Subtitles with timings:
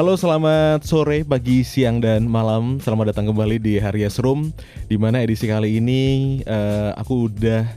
[0.00, 2.80] Halo, selamat sore, pagi, siang, dan malam.
[2.80, 4.48] Selamat datang kembali di Harias Room.
[4.88, 7.68] Di mana edisi kali ini eh, aku udah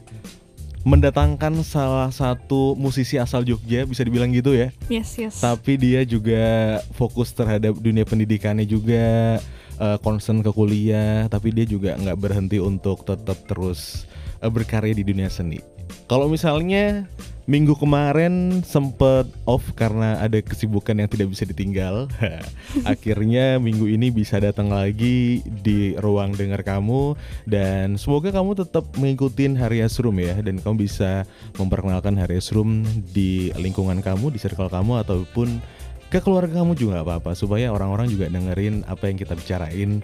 [0.88, 4.72] mendatangkan salah satu musisi asal Jogja, bisa dibilang gitu ya.
[4.88, 5.44] Yes, yes.
[5.44, 9.44] Tapi dia juga fokus terhadap dunia pendidikannya juga,
[9.84, 11.28] eh, concern ke kuliah.
[11.28, 14.08] Tapi dia juga nggak berhenti untuk tetap terus
[14.40, 15.60] eh, berkarya di dunia seni.
[16.08, 17.04] Kalau misalnya
[17.44, 22.08] minggu kemarin sempet off karena ada kesibukan yang tidak bisa ditinggal.
[22.92, 29.46] Akhirnya minggu ini bisa datang lagi di ruang dengar kamu dan semoga kamu tetap mengikuti
[29.52, 31.28] Harias Room ya dan kamu bisa
[31.60, 35.60] memperkenalkan Harias Room di lingkungan kamu, di circle kamu ataupun
[36.08, 40.00] ke keluarga kamu juga apa-apa supaya orang-orang juga dengerin apa yang kita bicarain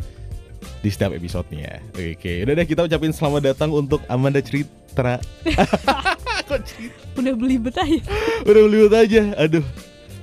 [0.84, 1.80] di setiap episodenya.
[1.96, 5.24] Oke, udah deh kita ucapin selamat datang untuk Amanda Citra.
[6.50, 8.02] Udah beli bet aja.
[8.42, 9.22] Udah belibet aja.
[9.38, 9.66] Aduh.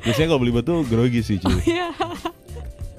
[0.03, 1.55] Biasanya kalau belibet tuh grogi sih, cuy.
[1.67, 1.95] Iya.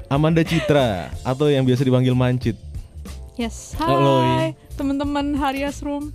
[0.07, 2.55] Amanda Citra atau yang biasa dipanggil Mancit.
[3.35, 3.75] Yes.
[3.77, 6.09] Halo, Hai, teman-teman Harias Room.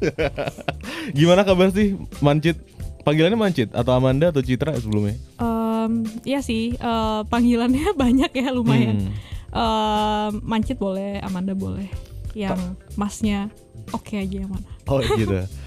[1.16, 2.56] Gimana kabar sih Mancit?
[3.04, 5.14] Panggilannya Mancit atau Amanda atau Citra sebelumnya?
[5.38, 9.06] Em, Iya sih, eh, panggilannya banyak ya lumayan.
[9.06, 9.14] Hmm.
[9.52, 11.86] Em, Mancit boleh, Amanda boleh.
[12.32, 13.52] Yang masnya
[13.92, 14.68] oke aja yang mana?
[14.88, 15.44] Oh gitu.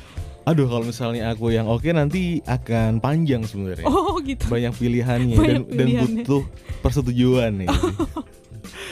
[0.46, 3.86] Aduh kalau misalnya aku yang oke nanti akan panjang sebenarnya.
[3.88, 4.46] Oh gitu.
[4.46, 6.44] Banyak pilihannya Banyak dan, dan butuh
[6.80, 7.70] persetujuan nih.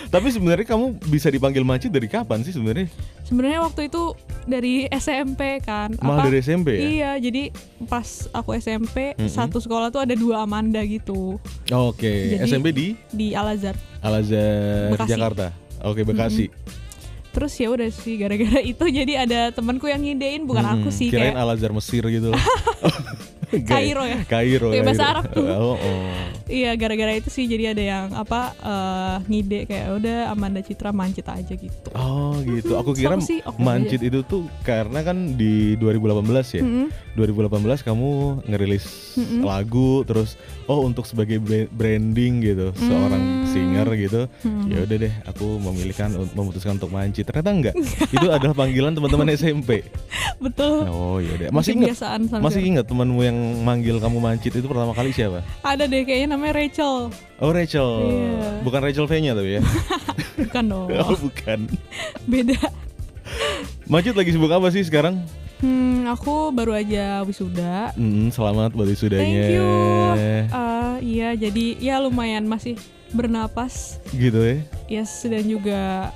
[0.05, 2.85] Tapi sebenarnya kamu bisa dipanggil Mancit dari kapan sih sebenarnya?
[3.23, 4.13] Sebenarnya waktu itu
[4.45, 5.97] dari SMP kan.
[5.97, 6.81] Malah Apa- dari SMP ya?
[6.83, 7.43] Iya, jadi
[7.85, 9.25] pas aku SMP Mm-mm.
[9.25, 13.73] satu sekolah tuh ada dua Amanda gitu Oke, Jadi- SMP di di Al Azhar.
[14.01, 15.09] Al Azhar Bekasi.
[15.09, 15.45] Jakarta.
[15.81, 16.45] Oke, Bekasi.
[17.33, 20.75] Terus ya udah sih gara-gara itu jadi ada temanku yang ngidein bukan Mm-mm.
[20.79, 22.29] aku sih Kirain kayak Al Azhar Mesir gitu.
[23.53, 24.25] Kairo ya?
[24.25, 24.73] Kairo.
[24.73, 25.05] Kayak bahasa.
[25.07, 25.45] Arab tuh.
[25.53, 26.09] Oh, oh.
[26.43, 31.23] Iya gara-gara itu sih jadi ada yang apa eh, ngide kayak udah Amanda Citra mancit
[31.23, 31.89] aja gitu.
[31.93, 32.73] Oh gitu.
[32.75, 36.61] Aku Hmm, kira sama sih, oke mancit itu tuh karena kan di 2018 ya.
[36.61, 36.87] Mm-mm.
[37.13, 37.53] 2018
[37.83, 38.09] kamu
[38.43, 38.85] ngerilis
[39.15, 39.41] Mm-mm.
[39.43, 40.33] lagu terus
[40.65, 43.47] oh untuk sebagai bra- branding gitu seorang Hmm.
[43.49, 44.21] singer gitu.
[44.41, 44.65] Hmm.
[44.65, 47.23] Ya udah deh aku memilihkan memutuskan untuk mancit.
[47.23, 47.75] Ternyata enggak.
[48.07, 49.85] itu adalah panggilan teman-teman SMP.
[50.37, 50.85] Betul.
[50.85, 51.47] Oh iya deh.
[51.49, 51.97] Masih ingat
[52.33, 55.43] masih ingat temanmu yang manggil kamu mancit itu pertama kali siapa?
[55.61, 57.13] Ada deh kayaknya namanya Rachel.
[57.37, 58.63] Oh Rachel, Iya.
[58.63, 59.61] bukan Rachel V-nya tapi ya?
[60.39, 60.87] Bukan dong.
[61.03, 61.59] Oh bukan.
[62.23, 62.57] Beda.
[63.85, 65.19] Mancit lagi sibuk apa sih sekarang?
[65.63, 67.95] Hmm, aku baru aja wisuda.
[67.95, 69.47] Hmm, selamat buat wisudanya.
[69.47, 69.71] Thank you.
[70.19, 72.75] Eh, iya, jadi ya lumayan masih
[73.15, 74.03] bernapas.
[74.11, 74.57] Gitu ya?
[74.91, 76.11] Yes, dan juga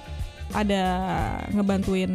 [0.52, 0.84] ada
[1.56, 2.12] ngebantuin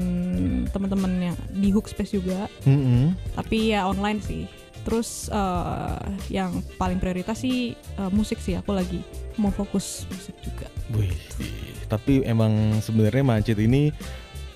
[0.76, 2.53] teman-teman yang di Hook Space juga.
[2.69, 3.16] Mm-mm.
[3.32, 4.44] Tapi ya online sih.
[4.84, 8.60] Terus eh, yang paling prioritas sih eh, musik sih.
[8.60, 9.00] Aku lagi
[9.41, 10.69] mau fokus musik juga.
[10.92, 11.16] Wih,
[11.88, 13.88] tapi emang sebenarnya Mancit ini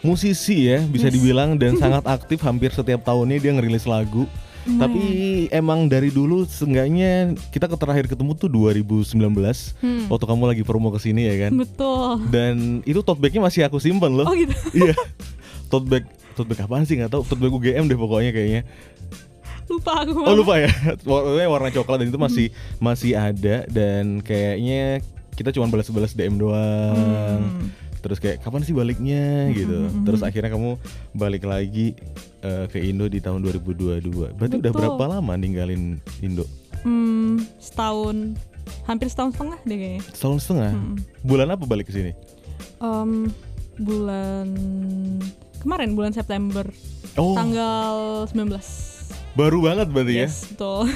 [0.07, 1.15] musisi ya bisa Yes.
[1.15, 4.31] dibilang dan sangat aktif hampir setiap tahunnya dia ngerilis lagu.
[4.67, 4.99] Tapi
[5.49, 9.15] emang dari dulu seenggaknya kita ke terakhir ketemu tuh 2019
[9.79, 11.55] Hmm, waktu kamu lagi promo ke sini ya kan.
[11.55, 12.19] betul.
[12.27, 14.27] Dan itu tote bagnya masih aku simpen loh.
[14.27, 14.51] Oh gitu.
[14.83, 14.95] Iya.
[15.67, 16.03] tote bag
[16.35, 18.63] tote bag apaan sih nggak tahu tote bag UGM deh pokoknya kayaknya.
[19.67, 20.19] Lupa aku.
[20.21, 20.71] Oh lupa ya.
[21.07, 22.47] Warnanya warna coklat dan itu masih
[22.79, 24.99] masih ada dan kayaknya
[25.35, 27.39] kita cuma balas-balas DM doang.
[27.47, 27.71] Hmm.
[28.07, 29.85] Terus kayak kapan sih baliknya gitu.
[29.85, 30.03] mhm.
[30.03, 30.79] Terus akhirnya kamu
[31.13, 31.99] balik lagi
[32.41, 34.01] eh, ke Indo di tahun 2022.
[34.33, 34.81] Berarti udah Betul.
[34.81, 36.47] berapa lama ninggalin Indo?
[36.81, 38.39] Hmm, setahun,
[38.85, 40.03] hampir setahun setengah deh kayaknya.
[40.09, 40.71] Setahun setengah.
[40.71, 40.95] Hmm.
[41.21, 42.13] Bulan apa balik ke sini?
[42.79, 43.27] Em,
[43.77, 44.49] bulan
[45.59, 46.65] kemarin bulan September
[47.15, 48.57] Oh, tanggal 19
[49.35, 50.21] baru banget berarti ya.
[50.25, 50.89] yes betul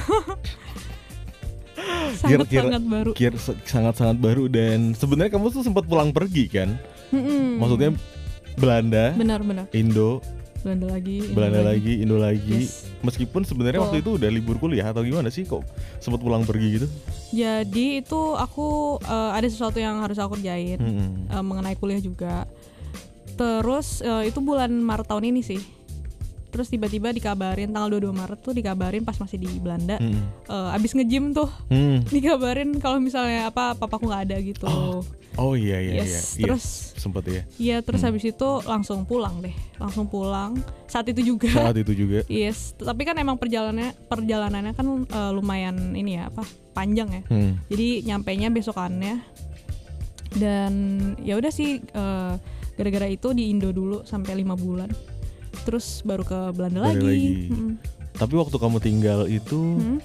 [2.17, 6.77] sangat Kira-kira- sangat baru Kira sangat-sangat baru dan sebenarnya kamu tuh sempat pulang pergi kan?
[7.11, 7.59] Mm-mm.
[7.59, 7.91] Maksudnya
[8.59, 10.21] Belanda, benar-benar Indo,
[10.61, 12.59] Belanda lagi Indo Belanda lagi, Indo lagi.
[12.67, 12.91] Yes.
[13.01, 15.65] Meskipun sebenarnya waktu itu udah libur kuliah atau gimana sih kok
[15.99, 16.89] sempat pulang pergi gitu?
[17.31, 21.31] jadi itu aku eh, ada sesuatu yang harus aku kerjain Mm-mm.
[21.31, 22.45] eh, mengenai kuliah juga
[23.39, 25.61] terus eh, itu bulan Maret tahun ini sih
[26.51, 30.23] terus tiba-tiba dikabarin tanggal 22 Maret tuh dikabarin pas masih di Belanda Mm-mm.
[30.45, 32.03] eh, abis nge-gym tuh Hmm.
[32.11, 34.67] dikabarin kalau misalnya apa papaku nggak ada gitu.
[35.39, 36.05] Oh iya iya iya.
[36.05, 36.35] yes.
[36.35, 36.65] Iya, Terus
[36.99, 37.43] sempet ya.
[37.57, 38.11] iya terus Hmm.
[38.11, 39.55] habis itu langsung pulang deh.
[39.79, 40.59] Langsung pulang.
[40.85, 41.49] Saat itu juga.
[41.49, 42.27] Saat itu juga.
[42.29, 46.43] Yes, tapi kan emang perjalanannya perjalanannya kan eh, lumayan ini ya apa
[46.73, 47.23] panjang ya.
[47.27, 47.63] Hmm.
[47.67, 49.23] Jadi nyampainya besokannya
[50.37, 50.73] dan
[51.21, 52.33] ya udah sih eh,
[52.75, 54.91] gara-gara itu di Indo dulu sampai lima bulan.
[55.61, 57.01] Terus baru ke Belanda lagi.
[57.01, 57.33] lagi.
[57.49, 57.73] Mm-mm.
[58.13, 59.99] Tapi waktu kamu tinggal itu Hmm.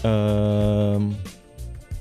[0.00, 1.02] em,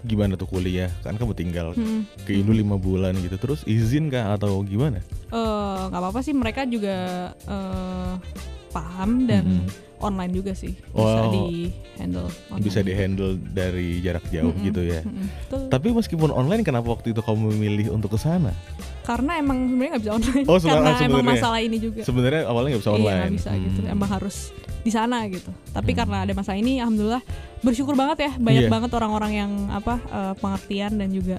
[0.03, 0.87] gimana tuh kuliah?
[1.01, 2.05] Kan kamu tinggal Mm-mm.
[2.23, 3.35] ke Indo lima bulan gitu.
[3.35, 5.01] Terus izin kah atau gimana?
[5.27, 6.95] Eh, nggak apa-apa sih mereka juga
[7.37, 8.13] eh,
[8.69, 9.67] paham dan Mm-mm.
[9.97, 11.33] online juga sih bisa Wow.
[11.33, 11.45] di
[11.95, 12.63] handle online.
[12.63, 14.65] Bisa dihandle dari jarak jauh Mm-mm.
[14.65, 15.01] gitu ya.
[15.03, 15.67] Betul.
[15.67, 18.53] Tapi meskipun online, kenapa waktu itu kamu memilih untuk ke sana?
[19.07, 21.31] Karena emang sebenarnya nggak bisa online Oh, karena emang sebenarnya.
[21.31, 23.17] masalah ini juga Sebenarnya awalnya nggak bisa iya online.
[23.17, 23.93] nggak bisa gitu Hmm.
[23.95, 24.35] emang harus
[24.77, 25.99] di sana gitu tapi Hmm.
[25.99, 27.23] karena ada masalah ini alhamdulillah
[27.59, 28.69] bersyukur banget ya banyak Iya.
[28.69, 31.37] banget orang-orang yang apa eh, pengertian dan juga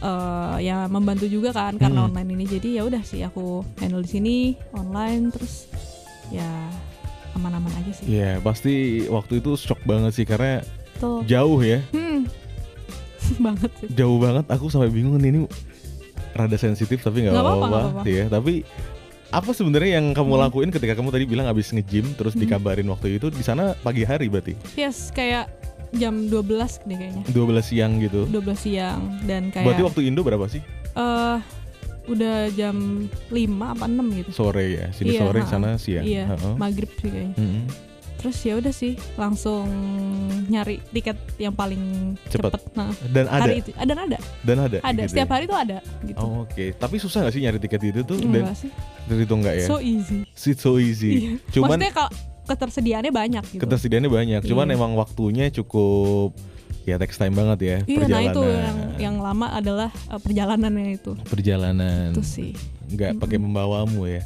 [0.00, 2.08] eh, ya membantu juga kan karena Hmm.
[2.08, 3.44] online ini jadi ya udah sih aku
[3.78, 4.36] handle di sini
[4.70, 5.64] online terus
[6.28, 6.44] ya
[7.34, 8.74] aman-aman aja sih Iya, pasti
[9.06, 10.60] waktu itu shock banget sih karena
[10.92, 11.24] Betul.
[11.24, 12.28] jauh ya, Hmm.
[13.46, 14.44] banget sih jauh banget.
[14.48, 15.40] Aku sampai bingung nih, ini
[16.30, 18.26] rada sensitif tapi nggak apa-apa, ya.
[18.26, 18.64] Tapi
[19.28, 20.42] apa sebenarnya yang kamu Hmm.
[20.42, 22.42] lakuin ketika kamu tadi bilang abis nge-gym terus Hmm.
[22.42, 25.52] dikabarin waktu itu di sana pagi hari berarti yes kayak
[25.90, 28.24] jam 12 deh kayaknya 12 siang gitu.
[28.26, 30.64] 12 siang dan kayak Berarti waktu Indo berapa sih?
[30.90, 31.38] eh
[32.06, 34.86] udah jam 5 apa 6 gitu Sore ya.
[34.90, 35.50] Sini Iya, sore, ha-ha.
[35.50, 36.04] sana siang.
[36.04, 36.56] Iya, Ha-ha.
[36.56, 37.36] maghrib sih kayaknya.
[37.36, 37.62] Mm-mm.
[38.18, 39.70] Terus ya udah sih, langsung
[40.46, 42.50] nyari tiket yang paling Cepet.
[42.50, 42.62] cepet.
[42.74, 44.78] Nah, Dan ada, hari itu ada ada, dan ada.
[44.82, 45.00] ada.
[45.00, 45.34] gitu Setiap ya?
[45.38, 46.18] hari tuh ada gitu.
[46.18, 48.18] Oh, Oke, tapi susah gak sih nyari tiket itu tuh?
[48.18, 48.70] Dan sih,
[49.08, 49.66] itu enggak ya?
[49.66, 50.26] so easy.
[50.26, 51.10] It's so easy.
[51.14, 51.30] Iya.
[51.54, 52.10] Cuman Maksudnya kalau
[52.44, 53.62] ketersediaannya banyak gitu.
[53.62, 54.40] ketersediaannya banyak.
[54.44, 54.74] Cuman Iya.
[54.74, 56.34] emang waktunya cukup
[56.82, 58.32] ya text time banget ya Iya, nah perjalanan.
[58.32, 61.12] itu yang yang lama adalah uh, perjalanannya itu.
[61.22, 62.10] perjalanan.
[62.10, 62.56] Itu sih.
[62.88, 64.24] Nggak pakai membawamu ya.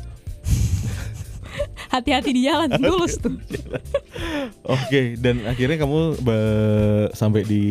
[1.89, 3.37] Hati-hati di jalan, tulus tuh.
[4.65, 6.25] Oke, dan akhirnya kamu
[7.13, 7.63] sampai di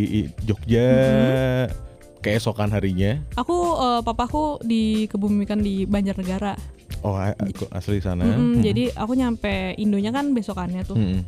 [0.46, 1.90] Jogja Mm-hmm.
[2.22, 3.18] keesokan harinya.
[3.34, 6.54] Aku uh, papaku dikebumikan di Banjarnegara.
[7.02, 8.22] Oh, aku asli sana.
[8.22, 8.62] Mm-mm, Hmm.
[8.62, 11.02] Jadi aku nyampe Indonya kan besokannya tuh.
[11.02, 11.26] Mm-mm.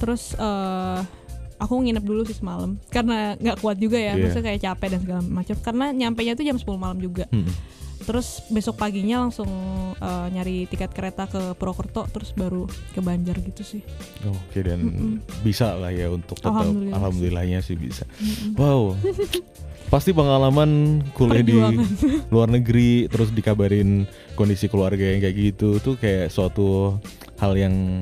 [0.00, 0.98] Terus eh
[1.60, 4.22] aku nginep dulu sih semalam karena nggak kuat juga ya, Iya.
[4.22, 5.56] maksudnya kayak capek dan segala macam.
[5.60, 7.28] Karena nyampe nya tuh jam 10 malam juga.
[7.28, 7.52] Mm-mm.
[8.00, 9.46] Terus besok paginya langsung
[9.94, 13.84] eh, nyari tiket kereta ke Purwokerto, terus baru ke Banjar gitu sih.
[14.24, 15.12] Oke dan Mm-mm.
[15.40, 16.96] bisa lah ya untuk tetap Alhamdulillah.
[16.96, 18.08] alhamdulillahnya sih bisa.
[18.16, 18.56] Mm-mm.
[18.56, 18.96] Wow.
[19.86, 21.58] Pasti pengalaman kuliah di
[22.32, 26.96] luar negeri terus dikabarin kondisi keluarga yang kayak gitu tuh kayak suatu
[27.36, 28.00] hal yang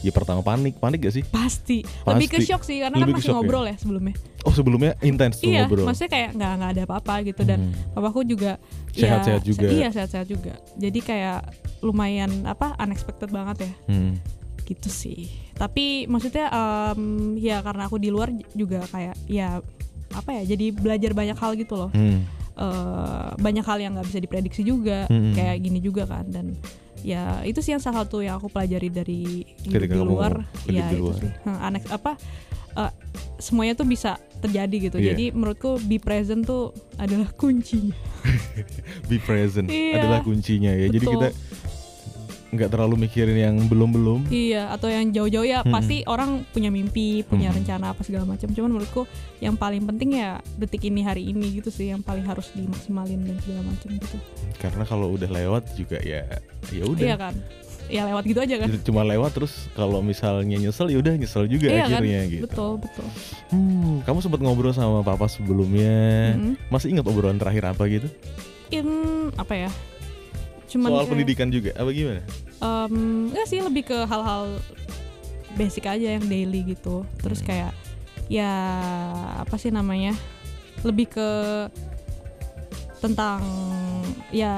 [0.00, 1.24] ya pertama panik, panik gak sih?
[1.24, 1.84] Pasti.
[2.04, 2.46] Lebih ke Pasti.
[2.46, 3.34] shock sih karena Lebih kan masih ya?
[3.34, 4.14] ngobrol ya, sebelumnya.
[4.40, 5.84] Oh sebelumnya intens tuh iya, ngobrol.
[5.84, 7.92] maksudnya kayak nggak nggak ada apa-apa gitu dan Hmm.
[7.92, 8.56] papaku juga
[8.90, 9.66] Sehat-sehat ya, juga.
[9.68, 10.52] Iya sehat-sehat juga.
[10.74, 11.40] Jadi kayak
[11.80, 13.72] lumayan apa unexpected banget ya.
[13.86, 14.14] Hmm.
[14.62, 17.02] gitu sih tapi maksudnya em,
[17.34, 19.58] ya karena aku di luar juga kayak ya
[20.10, 22.22] apa ya jadi belajar banyak hal gitu loh Hmm.
[22.54, 25.32] Eh, banyak hal yang nggak bisa diprediksi juga Hmm.
[25.32, 26.54] kayak gini juga kan dan
[27.02, 29.22] ya itu sih yang salah satu yang aku pelajari dari
[29.62, 30.32] hidup di luar
[30.66, 31.16] ya di itu luar.
[31.16, 32.12] sih Heh, anek apa
[32.76, 32.92] eh,
[33.36, 35.12] semuanya tuh bisa terjadi gitu Iya.
[35.12, 37.96] jadi menurutku be present tuh adalah kuncinya
[39.08, 39.96] Be present Iya.
[39.98, 40.86] adalah kuncinya ya.
[40.86, 41.14] Jadi Betul.
[41.16, 41.28] kita
[42.50, 44.26] nggak terlalu mikirin yang belum-belum.
[44.26, 45.70] Iya, atau yang jauh-jauh ya Mm-mm.
[45.70, 47.62] pasti orang punya mimpi, punya Mm-mm.
[47.62, 48.50] rencana apa segala macam.
[48.50, 49.06] Cuman menurutku
[49.38, 53.38] yang paling penting ya detik ini hari ini gitu sih yang paling harus dimaksimalin dan
[53.46, 54.16] segala macam gitu.
[54.58, 56.26] Karena kalau udah lewat juga ya
[56.74, 57.06] ya udah.
[57.06, 57.34] Iya kan?
[57.90, 58.68] Ya lewat gitu aja kan.
[58.86, 62.02] Cuma lewat terus kalau misalnya nyesel ya udah nyesel juga iya kan?
[62.02, 62.42] akhirnya gitu.
[62.46, 63.06] Betul, betul.
[63.50, 66.34] Hmm, kamu sempat ngobrol sama papa sebelumnya.
[66.34, 66.54] Mm-mm.
[66.70, 68.06] Masih ingat obrolan terakhir apa gitu?
[68.70, 68.86] In
[69.34, 69.70] apa ya?
[70.70, 72.22] Cuman Soal kayak, pendidikan juga apa gimana?
[72.56, 72.94] em,
[73.28, 74.54] enggak sih lebih ke hal-hal
[75.52, 77.02] basic aja yang daily gitu.
[77.18, 77.48] Terus Hmm.
[77.48, 77.72] kayak
[78.30, 78.52] ya
[79.36, 80.14] apa sih namanya?
[80.80, 81.28] Lebih ke
[83.00, 83.40] tentang
[84.30, 84.52] ya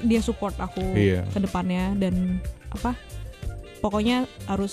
[0.00, 1.26] dia support aku Iya.
[1.28, 2.38] ke depannya dan
[2.70, 2.94] apa?
[3.78, 4.72] Pokoknya harus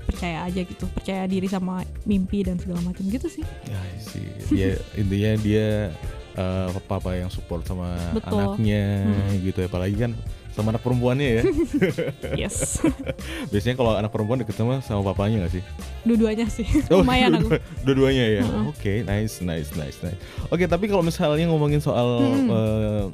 [0.00, 3.44] percaya aja gitu, percaya diri sama mimpi dan segala macam gitu sih.
[3.64, 4.26] Ya sih.
[4.46, 5.66] Dia intinya dia
[6.40, 8.40] eh, papa yang support sama Betul.
[8.56, 9.36] anaknya Hmm.
[9.38, 10.12] gitu apalagi kan
[10.50, 11.42] sama anak perempuannya ya.
[12.42, 12.80] Yes.
[13.52, 15.62] Biasanya kalau anak perempuan deket sama sama papanya gak sih?
[16.02, 16.66] Dua-duanya sih.
[16.90, 17.48] Oh, Lumayan aku.
[17.50, 18.42] dua- Dua-duanya ya.
[18.42, 18.68] Mm-mm.
[18.68, 20.18] Oke, nice, nice, nice, nice.
[20.48, 22.48] Oke, tapi kalau misalnya ngomongin soal Mm-mm.
[22.50, 23.04] eh,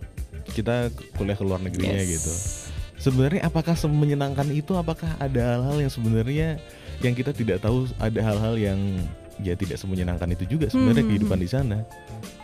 [0.49, 2.11] kita kuliah ke luar negerinya Yes.
[2.15, 2.33] gitu.
[2.99, 4.73] Sebenarnya apakah semenyenangkan itu?
[4.73, 6.49] Apakah ada hal-hal yang sebenarnya
[6.99, 7.85] yang kita tidak tahu?
[7.97, 8.81] Ada hal-hal yang
[9.39, 11.45] ya tidak semenyenangkan itu juga sebenarnya Hmm, kehidupan hmm.
[11.45, 11.79] di sana.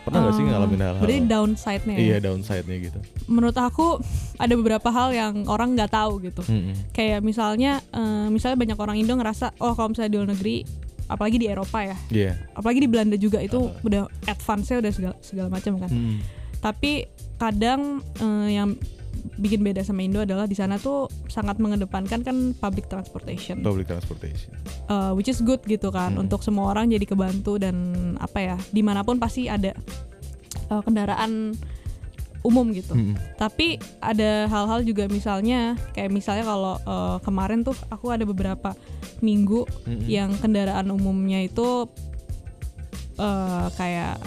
[0.03, 1.01] Pernah nggak sih Eh, ngalamin hal-hal?
[1.01, 1.99] Berarti downside-nya ya?
[1.99, 2.99] Iya, downside-nya gitu.
[3.25, 3.87] menurut aku
[4.35, 6.43] ada beberapa hal yang orang nggak tahu gitu.
[6.43, 6.75] Mm-mm.
[6.91, 10.57] Kayak misalnya, eh, misalnya banyak orang Indo ngerasa, oh kalau misalnya di luar negeri,
[11.05, 12.31] apalagi di Eropa ya, Iya.
[12.51, 15.89] apalagi di Belanda juga itu udah advance-nya udah segala, segala macam kan.
[15.89, 16.19] Mm.
[16.59, 16.91] Tapi
[17.35, 17.81] kadang
[18.19, 18.75] eh, yang
[19.33, 24.51] bikin beda sama Indo adalah di sana tuh sangat mengedepankan kan public transportation, Public transportation.
[24.87, 26.23] uh, which is good gitu kan Hmm.
[26.23, 27.75] untuk semua orang jadi kebantu dan
[28.17, 29.71] apa ya di mana pun pasti ada
[30.67, 31.55] uh, kendaraan
[32.43, 32.91] umum gitu.
[32.91, 33.15] Mm-mm.
[33.39, 38.75] Tapi ada hal-hal juga misalnya kayak misalnya kalau uh, kemarin tuh aku ada beberapa
[39.19, 40.03] minggu Mm-mm.
[40.05, 41.87] yang kendaraan umumnya itu
[43.15, 44.19] uh, kayak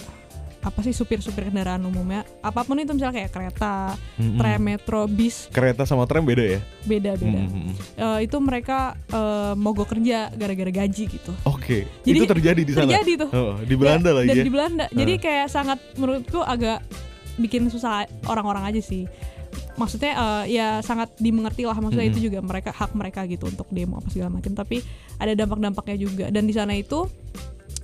[0.67, 4.35] apa sih supir-supir kendaraan umumnya apa pun itu misalnya kayak kereta, Mm-mm.
[4.35, 6.61] tram, metro, bis Kereta sama tram beda ya?
[6.83, 7.39] beda-beda.
[7.47, 7.71] Mm-mm.
[7.95, 11.31] Uh, itu mereka uh, mogok kerja gara-gara gaji gitu.
[11.47, 12.91] Oke, Jadi, itu terjadi di sana.
[12.91, 13.31] Terjadi tuh.
[13.31, 14.43] Oh, di Belanda Dan- lagi dan ya.
[14.43, 14.85] di Belanda.
[14.91, 16.83] Jadi kayak sangat menurutku agak
[17.39, 19.07] bikin susah orang-orang aja sih.
[19.79, 21.79] Maksudnya eh, ya sangat dimengerti lah.
[21.79, 22.19] Maksudnya Mm-mm.
[22.19, 24.51] itu juga mereka hak mereka gitu untuk demo apa segala macam.
[24.51, 24.83] Tapi
[25.23, 26.27] ada dampak-dampaknya juga.
[26.35, 27.07] Dan di sana itu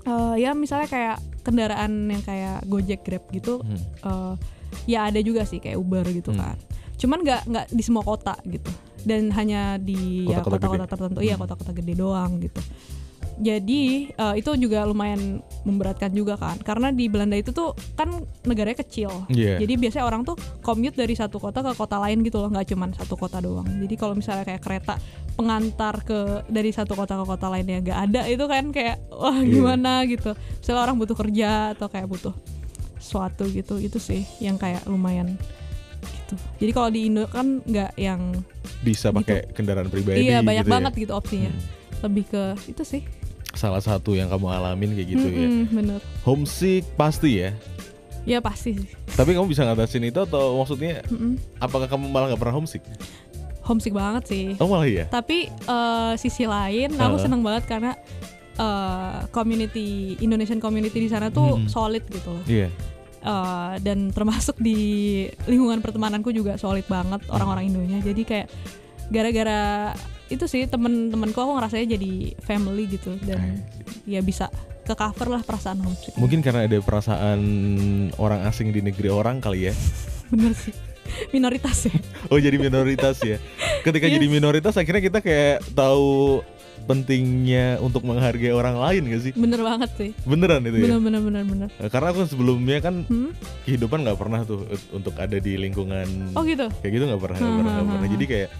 [0.03, 3.59] eh, ya misalnya kayak kendaraan yang kayak Gojek, Grab gitu.
[3.59, 3.79] Hmm.
[3.79, 4.35] eh,
[4.89, 6.41] ya ada juga sih kayak Uber gitu Hmm.
[6.41, 6.57] kan.
[6.97, 8.71] Cuman nggak nggak di semua kota gitu.
[9.03, 10.93] Dan hanya di ya Kota-kota kota-kota gede.
[10.95, 11.19] tertentu.
[11.21, 11.43] Iya Hmm.
[11.43, 12.63] kota-kota gede doang gitu.
[13.33, 18.13] Jadi eh, itu juga lumayan memberatkan juga kan, karena di Belanda itu tuh kan
[18.45, 19.25] negaranya kecil.
[19.27, 19.57] Iya.
[19.57, 22.93] Jadi biasanya orang tuh commute dari satu kota ke kota lain gitu loh, nggak cuman
[22.93, 23.65] satu kota doang.
[23.67, 24.95] Jadi kalau misalnya kayak kereta
[25.33, 29.49] pengantar ke dari satu kota ke kota lainnya nggak ada, itu kan kayak wah Iya.
[29.49, 30.31] gimana gitu.
[30.35, 32.35] Misalnya orang butuh kerja atau kayak butuh
[32.99, 35.35] suatu gitu, itu sih yang kayak lumayan
[36.03, 36.35] gitu.
[36.59, 38.21] Jadi kalau di Indo kan nggak yang
[38.81, 40.75] Bisa pakai kendaraan pribadi iya banyak gitu ya.
[40.75, 41.51] banget gitu opsinya.
[41.51, 41.63] Hmm.
[42.03, 43.03] Lebih ke itu sih.
[43.53, 45.45] Salah satu yang kamu alamin kayak gitu ya.
[45.45, 46.01] Mm-mm, bener.
[46.23, 47.53] Homesick pasti ya.
[48.23, 48.75] Ya pasti.
[49.13, 51.37] Tapi kamu bisa ngatasin itu atau maksudnya Mm-mm.
[51.59, 52.83] apakah kamu malah nggak pernah homesick?
[53.63, 54.47] Homesick banget sih.
[54.59, 55.07] Oh malah ya.
[55.07, 57.25] Tapi eh, sisi lain aku Heeh.
[57.25, 57.95] seneng banget karena
[58.59, 61.71] eh, community Indonesian community di sana tuh Mm-mm.
[61.71, 62.45] solid gitu loh.
[62.47, 62.69] Iya.
[63.23, 64.79] Eh, dan termasuk di
[65.47, 68.03] lingkungan pertemananku juga solid banget orang-orang Indonya.
[68.03, 68.47] Jadi kayak
[69.15, 69.95] gara-gara
[70.33, 73.61] itu sih temen-temenku aku ngerasanya jadi family gitu dan
[74.09, 74.49] ya bisa
[74.83, 76.19] ke cover lah perasaan homesick.
[76.19, 77.41] Mungkin karena ada perasaan
[78.19, 79.75] orang asing di negeri orang kali ya.
[80.33, 80.92] bener sih
[81.31, 81.95] minoritas ya.
[82.29, 83.37] Oh jadi minoritas ya.
[83.81, 84.17] Ketika Iya.
[84.17, 86.41] jadi minoritas akhirnya kita kayak tahu
[86.83, 89.33] pentingnya untuk menghargai orang lain gak sih?
[89.33, 90.11] Bener banget sih.
[90.23, 90.85] Beneran itu ya.
[90.85, 91.69] Bener bener bener bener.
[91.77, 93.31] Eh, Karena aku sebelumnya kan Hmm?
[93.63, 96.67] kehidupan nggak pernah tuh untuk ada di lingkungan Oh gitu.
[96.83, 98.01] kayak gitu nggak pernah, nggak pernah, nggak pernah.
[98.01, 98.51] Hmm, Jadi kayak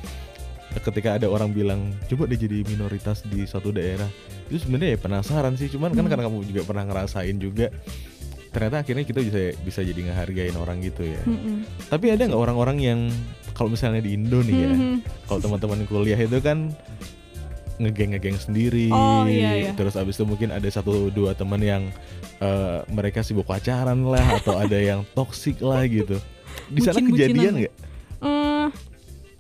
[0.73, 4.09] ketika ada orang bilang coba deh jadi minoritas di suatu daerah
[4.49, 6.09] itu sebenarnya ya penasaran sih cuman kan Hmm.
[6.09, 7.69] karena kamu juga pernah ngerasain juga
[8.53, 11.65] ternyata akhirnya kita bisa bisa jadi ngehargain orang gitu ya Mm-mm.
[11.89, 13.01] tapi ada nggak orang-orang yang
[13.53, 14.95] kalau misalnya di Indo nih ya Mhm.
[15.25, 16.69] kalau teman-teman kuliah itu kan
[17.79, 19.71] ngegeng ngegeng sendiri Oh, iya, iya.
[19.73, 21.83] terus abis itu mungkin ada satu dua teman yang
[22.39, 26.21] eh, mereka sibuk pacaran lah atau ada yang toksik lah gitu
[26.69, 27.75] di sana kejadian nggak
[28.23, 28.69] Eh,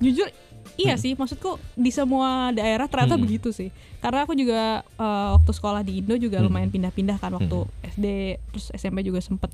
[0.00, 0.26] jujur
[0.74, 3.24] iya sih maksudku di semua daerah ternyata Mm-mm.
[3.24, 3.68] begitu sih.
[3.98, 6.44] Karena aku juga eh, waktu sekolah di Indo juga Mm.
[6.44, 8.06] lumayan pindah-pindah kan waktu SD
[8.50, 9.52] terus SMP juga sempet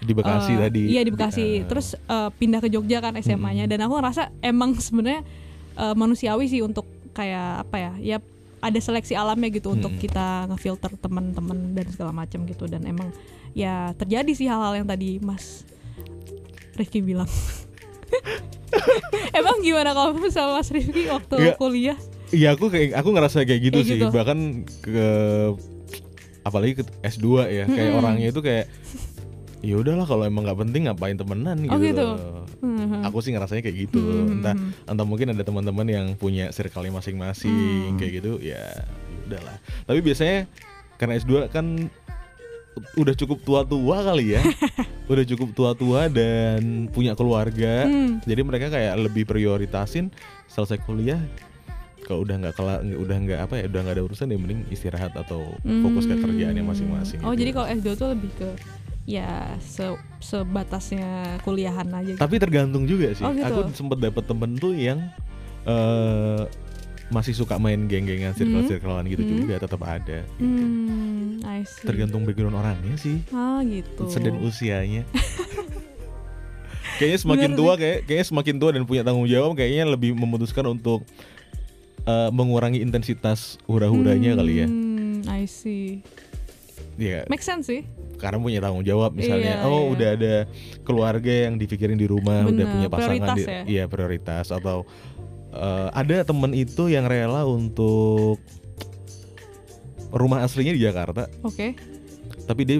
[0.00, 0.82] di Bekasi eh, tadi.
[0.88, 1.42] iya di Bekasi.
[1.58, 3.72] Eh, terus eh, pindah ke Jogja kan SMA-nya Mm-mm.
[3.72, 5.20] dan aku ngerasa emang sebenarnya
[5.74, 8.18] eh, manusiawi sih untuk kayak apa ya ya
[8.60, 10.02] ada seleksi alamnya gitu untuk Mm-mm.
[10.02, 12.64] kita ngefilter teman-teman dan segala macam gitu.
[12.64, 13.08] Dan emang
[13.52, 15.66] ya terjadi sih hal-hal yang tadi Mas
[16.72, 17.28] Rifki bilang
[19.38, 21.54] Emang gimana kamu sama Mas Rifki waktu Iya.
[21.56, 21.98] kuliah?
[22.30, 24.10] Iya aku kayak aku ngerasa kayak gitu Kayak sih gitu.
[24.10, 24.38] bahkan
[24.80, 25.06] ke
[26.40, 27.98] apalagi ke S2 ya kayak Mm-mm.
[28.00, 28.66] orangnya itu kayak
[29.60, 31.74] ya udahlah kalau emang nggak penting ngapain temenan gitu.
[31.74, 32.06] Oh, gitu?
[32.06, 33.02] loh." Hmm.
[33.02, 34.00] Aku sih ngerasanya kayak gitu.
[34.00, 34.40] Hmm.
[34.40, 34.54] Entah
[34.86, 37.52] entah mungkin ada teman-teman yang punya circle masing-masing
[37.92, 37.98] Hmm.
[37.98, 38.84] kayak gitu ya ya
[39.26, 39.56] udahlah.
[39.84, 40.46] Tapi biasanya
[40.96, 41.66] karena S2 kan
[42.94, 44.42] udah cukup tua-tua kali ya.
[45.10, 47.84] udah cukup tua-tua dan punya keluarga.
[47.84, 48.22] Hmm.
[48.22, 50.08] Jadi mereka kayak lebih prioritasin
[50.46, 51.18] selesai kuliah
[52.00, 55.14] kalau udah nggak kelar udah nggak apa ya udah nggak ada urusan ya mending istirahat
[55.14, 56.22] atau fokus ke Hmm.
[56.24, 57.18] kerjaannya masing-masing.
[57.22, 57.40] Oh gitu.
[57.40, 58.48] jadi kalau S2 tuh lebih ke
[59.06, 59.86] ya se
[60.20, 61.06] sebatasnya
[61.40, 62.06] kuliahan aja.
[62.08, 62.18] gitu.
[62.18, 63.22] tapi tergantung juga sih.
[63.22, 63.46] Oh, gitu.
[63.46, 64.98] Aku sempet dapet temen tuh yang
[65.64, 66.42] eh
[67.10, 69.34] masih suka main geng-gengan circle-circlean gitu Hmm.
[69.40, 70.22] juga tetap ada.
[70.38, 71.09] Hmm, I see.
[71.82, 74.06] Tergantung background orangnya sih Ah gitu.
[74.12, 75.02] dan usianya.
[76.98, 80.68] kayaknya semakin Bener tua kayak kayaknya semakin tua dan punya tanggung jawab kayaknya lebih memutuskan
[80.68, 81.00] untuk
[82.02, 84.66] eh, mengurangi intensitas hura-huranya kali ya.
[84.66, 86.04] Hmm, I see.
[86.94, 87.82] Iya, Make sense sih.
[88.16, 89.88] karena punya tanggung jawab misalnya Iya, oh iya.
[89.88, 90.34] udah ada
[90.84, 93.62] keluarga yang dipikirin di rumah udah Bener, punya pasangan prioritas di- ya.
[93.64, 94.84] iya prioritas atau
[95.50, 98.36] eh, ada temen itu yang rela untuk
[100.10, 101.74] rumah aslinya di Jakarta Oke.
[102.44, 102.78] tapi dia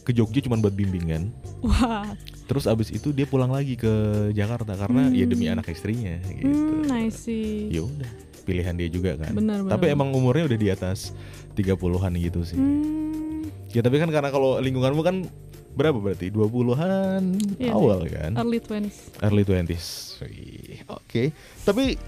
[0.00, 2.14] ke Jogja cuma buat bimbingan Wah,
[2.46, 3.90] Terus abis itu dia pulang lagi ke
[4.30, 5.58] Jakarta karena ya demi Hmm.
[5.58, 6.46] anak istrinya gitu.
[6.46, 7.66] Hmm, I see.
[7.68, 8.06] Ya udah,
[8.46, 9.34] pilihan dia juga kan.
[9.34, 9.72] Benar, benar.
[9.74, 11.10] Tapi emang umurnya udah di atas
[11.54, 12.54] 30-an gitu sih.
[12.54, 15.26] Hmm, Ya tapi kan karena kalau lingkunganmu kan
[15.74, 16.30] berapa berarti?
[16.30, 18.38] 20-an Iya awal kan?
[18.38, 19.18] early 20s.
[19.18, 19.86] Early 20s.
[20.22, 21.34] Wih, Oke.
[21.60, 21.98] Tapi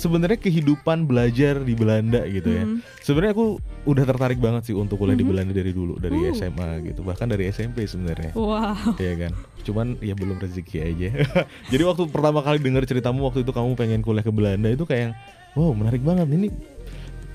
[0.00, 2.64] sebenarnya kehidupan belajar di Belanda gitu ya.
[2.64, 2.80] Mhm.
[2.98, 3.46] Sebenarnya aku
[3.84, 5.30] udah tertarik banget sih untuk kuliah di Mhm.
[5.30, 6.32] Belanda dari dulu, dari Uh.
[6.32, 8.32] SMA gitu, bahkan dari SMP sebenarnya.
[8.32, 8.96] Wow.
[8.96, 9.32] Iya kan.
[9.60, 11.08] Cuman ya belum rezeki aja.
[11.72, 15.12] Jadi waktu pertama kali dengar ceritamu waktu itu kamu pengen kuliah ke Belanda itu kayak
[15.52, 16.24] wow, menarik banget.
[16.26, 16.48] Ini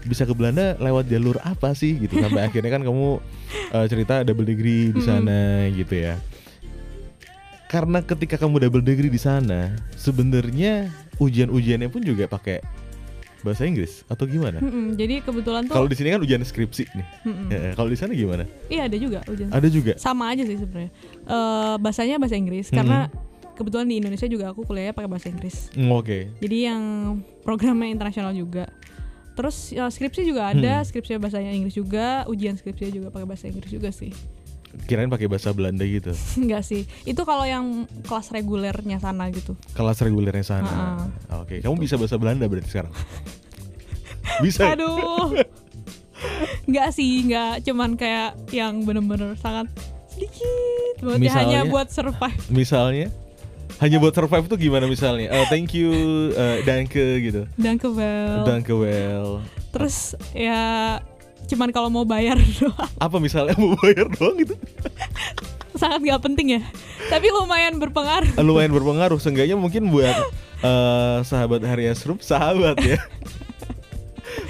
[0.05, 3.22] bisa ke Belanda lewat jalur apa sih gitu sampai akhirnya kan kamu
[3.72, 5.05] eh, cerita double degree di Mhm.
[5.05, 6.17] sana gitu ya.
[7.65, 12.60] Karena ketika kamu double degree di sana, sebenarnya ujian-ujiannya pun juga pakai
[13.41, 14.57] bahasa Inggris atau gimana?
[14.57, 17.07] Mm-mm, Jadi kebetulan tuh Kalau di sini kan ujian skripsi nih.
[17.24, 17.48] mm-mm.
[17.48, 18.50] Ya, kalau di sana gimana?
[18.67, 19.50] Iya ada juga ujian.
[19.53, 19.93] Ada juga.
[19.95, 20.89] Sama aja sih sebenarnya.
[21.22, 22.75] Eh bahasanya bahasa Inggris Mhm.
[22.75, 23.00] karena
[23.53, 25.69] kebetulan di Indonesia juga aku kuliahnya pakai bahasa Inggris.
[25.77, 26.19] Mm, Oke.
[26.41, 26.81] Jadi yang
[27.41, 28.65] programnya internasional juga.
[29.36, 30.88] Terus ya, skripsi juga ada, Hmm.
[30.88, 34.15] skripsi bahasanya Inggris juga, ujian skripsinya juga pakai bahasa Inggris juga sih.
[34.86, 36.12] Kirain pakai bahasa Belanda gitu.
[36.41, 36.84] Enggak sih.
[37.08, 39.55] Itu kalau yang kelas regulernya sana gitu.
[39.74, 40.67] Kelas regulernya sana.
[40.67, 41.41] Ha-ha.
[41.41, 42.94] Oke, kamu bisa bahasa Belanda berarti sekarang?
[44.46, 44.67] bisa.
[44.67, 44.75] ya?
[44.75, 45.32] Aduh.
[46.67, 49.70] Enggak sih, enggak cuman kayak yang bener-bener sangat
[50.10, 51.44] sedikit banget ya, Misalnya?
[51.44, 52.41] hanya buat survive.
[52.50, 53.08] Misalnya
[53.84, 55.27] hanya buat survive tuh gimana misalnya?
[55.36, 55.91] Eh, thank you,
[56.32, 57.44] eh, danke gitu.
[57.60, 58.48] Dan ke well.
[58.48, 59.44] Danke well.
[59.75, 60.98] Terus ya
[61.47, 64.55] cuman kalau mau bayar doang Apa misalnya mau bayar doang gitu?
[65.75, 66.61] sangat nggak penting ya
[67.05, 69.17] tapi lumayan berpengaruh Lumayan berpengaruh.
[69.17, 70.15] Seenggaknya mungkin buat
[70.59, 72.97] eh, sahabat Hari Asrup sahabat ya.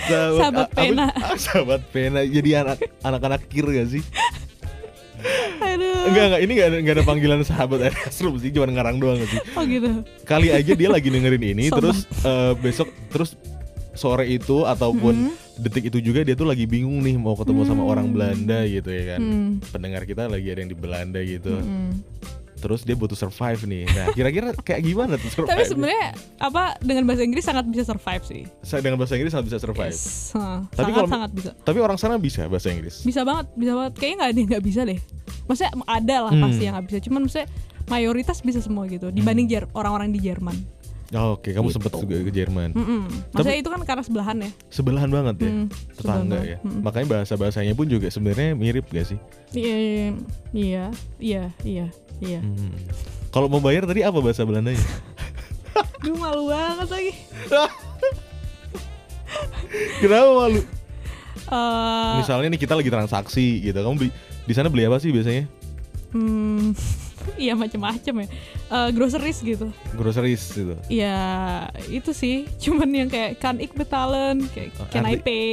[0.08, 1.06] Sahabat apa- pena.
[1.14, 2.22] ah, sahabat pena.
[2.22, 4.04] Jadi anak anak-anak kir gak sih?
[5.58, 8.98] aduh Enggak enggak ini enggak ada, enggak ada panggilan sahabat Hari Asrup sih, cuma ngarang
[8.98, 9.42] doang sih.
[9.52, 9.90] oh gitu
[10.22, 11.82] kali aja dia lagi dengerin ini Sobat.
[11.82, 13.34] terus eh, besok terus
[13.96, 17.90] sore itu ataupun detik itu juga dia tuh lagi bingung nih mau ketemu sama Hmm.
[17.90, 19.20] orang Belanda gitu ya kan.
[19.20, 19.50] Hmm.
[19.66, 21.56] pendengar kita lagi ada yang di Belanda gitu.
[21.56, 21.92] Mm.
[22.56, 23.86] terus dia butuh survive nih.
[23.86, 26.08] Nah kira-kira kayak gimana tuh survive tapi sebenarnya
[26.40, 28.42] apa dengan bahasa Inggris sangat bisa survive sih.
[28.60, 29.94] Saya dengan bahasa Inggris sangat bisa survive.
[29.94, 30.34] Yes.
[30.34, 31.52] Hah, Tapi sangat kalau- sangat bisa.
[31.62, 33.00] tapi orang sana bisa bahasa Inggris?
[33.00, 33.94] Bisa banget bisa banget.
[33.96, 35.00] Kayaknya nggak ada yang nggak bisa deh.
[35.46, 36.42] Maksudnya ada lah Hmm.
[36.42, 36.98] pasti yang nggak bisa.
[37.02, 37.48] Cuman maksudnya
[37.86, 40.58] mayoritas bisa semua gitu dibanding Jer- orang-orang di Jerman
[41.12, 41.46] Oh, oke.
[41.48, 41.76] Kamu Gitu.
[41.76, 42.70] sempat juga ke Jerman.
[42.72, 43.02] Mm-mm.
[43.30, 44.50] maksudnya itu kan karena sebelahan ya?
[44.68, 45.52] Sebelahan banget ya?
[45.52, 46.02] Hmm, tetangga
[46.34, 46.58] sebelahan ya.
[46.60, 46.82] Mm-mm.
[46.82, 49.20] makanya bahasa bahasanya pun juga sebenarnya mirip gak sih?
[49.52, 50.10] Iya iya
[50.52, 50.86] iya.
[51.20, 51.86] Iya iya
[52.20, 52.40] iya.
[52.40, 52.74] Hmm.
[53.30, 54.82] kalau mau bayar tadi apa bahasa Belandanya?
[56.02, 57.12] Duh malu banget lagi.
[59.98, 60.62] Kenapa malu?
[61.46, 64.10] Eh, Misalnya nih kita lagi transaksi gitu, kamu beli
[64.42, 65.46] di sana beli apa sih biasanya?
[66.10, 66.72] hmm,
[67.44, 68.28] iya macam-macam ya.
[68.66, 69.68] Eh, groceries gitu.
[69.94, 70.76] Groceries gitu.
[70.88, 71.18] ya
[71.88, 72.46] itu sih.
[72.58, 75.50] Cuman yang kayak kan ik betalen kayak Oh, can I arti- pay?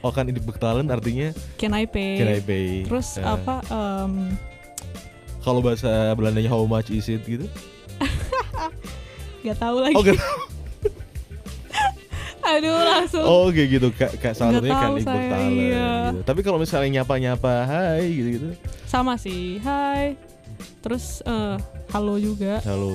[0.00, 2.84] Oh kan ini bektalan artinya can I pay, can I pay?
[2.84, 4.34] terus Eh, apa em,
[5.40, 7.22] Kalau bahasa Belandanya how much is it?
[7.22, 7.46] gitu?
[9.42, 9.94] nggak tahu lagi.
[9.94, 10.18] Oh, gak,
[12.46, 13.24] aduh langsung.
[13.24, 13.88] Oh kayak gitu.
[13.90, 15.90] Kak, kak salah satunya kan tahu ik saya, bektalan iya.
[16.10, 16.18] gitu.
[16.22, 18.48] Tapi kalau misalnya nyapa-nyapa hai gitu gitu.
[18.86, 20.14] sama sih hai
[20.86, 21.58] terus eh,
[21.90, 22.94] halo juga Halo.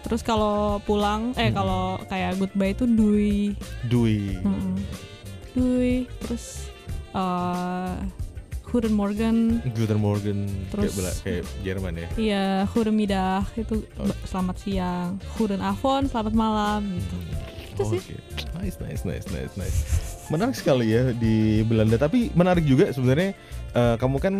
[0.00, 1.54] terus kalau pulang eh Hmm.
[1.54, 3.52] kalau kayak goodbye itu dui
[3.84, 4.40] Dui.
[4.40, 4.80] Mm-mm.
[5.52, 6.72] dui terus
[7.12, 7.94] eh
[8.66, 12.08] Guten Morgen Guten Morgen kayak, Terus- Bela- kayak Jerman ya.
[12.14, 14.10] Iya, Goedemiddag itu Oh.
[14.26, 15.08] selamat siang.
[15.32, 17.16] Goedenavond, selamat malam gitu.
[17.70, 18.00] Itu sih.
[18.02, 18.14] Oke.
[18.58, 19.78] Nice, nice, nice, nice, nice.
[20.28, 21.94] Menarik sekali ya di Belanda.
[21.96, 23.38] Tapi menarik juga sebenarnya
[23.72, 24.34] eh, kamu kan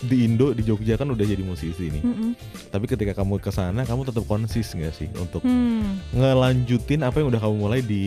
[0.00, 2.00] di Indo di Jogja kan udah jadi musisi nih.
[2.00, 2.30] Mm-mm.
[2.68, 6.00] Tapi ketika kamu ke sana kamu tetap konsis nggak sih untuk Hmm.
[6.10, 8.02] ngelanjutin apa yang udah kamu mulai di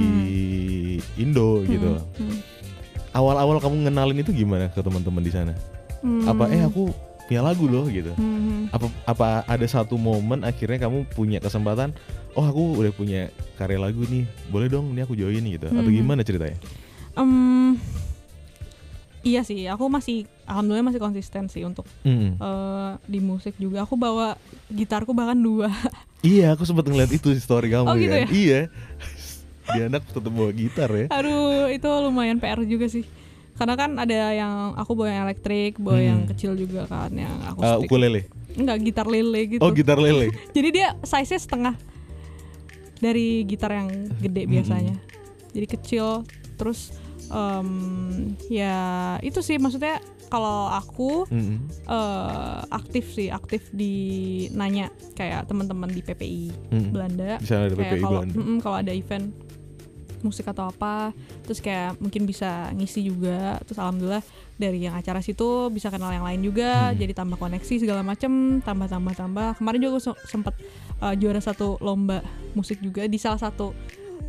[1.16, 1.98] Indo gitu.
[1.98, 2.06] Hmm.
[2.18, 2.40] Hmm.
[3.14, 5.54] Awal-awal kamu ngenalin itu gimana ke teman-teman di sana?
[6.02, 6.26] Hmm.
[6.26, 6.90] Apa eh aku
[7.24, 8.10] punya lagu loh gitu.
[8.18, 8.68] Hmm.
[8.74, 11.94] Apa apa ada satu momen akhirnya kamu punya kesempatan
[12.34, 15.94] oh aku udah punya karya lagu nih boleh dong ini aku join gitu atau Hmm.
[15.94, 16.58] gimana ceritanya
[17.14, 17.78] Em,
[19.22, 22.36] iya sih, aku masih alhamdulillah masih konsisten sih untuk Hmm.
[22.36, 23.82] eh, di musik juga.
[23.82, 24.36] Aku bawa
[24.68, 25.68] gitarku bahkan dua.
[26.24, 28.28] iya aku sempat ngeliat itu story kamu Oh, gitu kan ya?
[28.30, 28.60] iya
[29.70, 33.04] dia anak tetap bawa gitar ya Aduh, itu lumayan PR juga sih.
[33.54, 36.06] Karena kan ada yang aku bawa yang elektrik, bawa Hmm.
[36.06, 37.86] yang kecil juga kan, yang Eh, akustik.
[37.86, 38.22] ukulele
[38.54, 39.62] Enggak, gitar lele gitu.
[39.62, 41.76] oh gitar lele Jadi dia size-nya setengah
[42.98, 44.52] dari gitar yang gede Hmm.
[44.52, 44.96] biasanya.
[45.52, 46.26] Jadi kecil,
[46.56, 47.70] terus em,
[48.48, 48.76] ya
[49.20, 49.98] itu sih maksudnya
[50.34, 51.62] kalau aku Mm-mm.
[51.86, 53.94] eh, aktif sih aktif di
[54.50, 56.90] nanya kayak teman-teman di PPI Mm-mm.
[56.90, 58.34] Belanda Di sana ada kayak kalau Belanda.
[58.36, 59.30] mm-mm, kalau ada event
[60.20, 61.12] musik atau apa
[61.44, 64.24] terus kayak mungkin bisa ngisi juga terus alhamdulillah
[64.56, 66.96] dari yang acara situ bisa kenal yang lain juga Hmm.
[66.96, 70.56] jadi tambah koneksi segala macem tambah tambah tambah kemarin juga aku se- sempet
[70.98, 73.76] uh, juara satu lomba musik juga di salah satu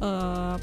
[0.01, 0.59] uh,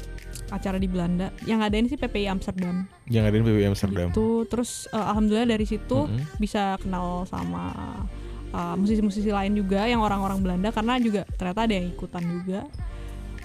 [0.50, 4.08] acara di Belanda yang ngadain sih PPI Amsterdam Yang ada di PPI Amsterdam.
[4.08, 6.22] gitu terus uh, alhamdulillah dari situ Mm-mm.
[6.36, 7.72] bisa kenal sama
[8.50, 12.60] uh, musisi-musisi lain juga yang orang-orang Belanda karena juga ternyata ada yang ikutan juga.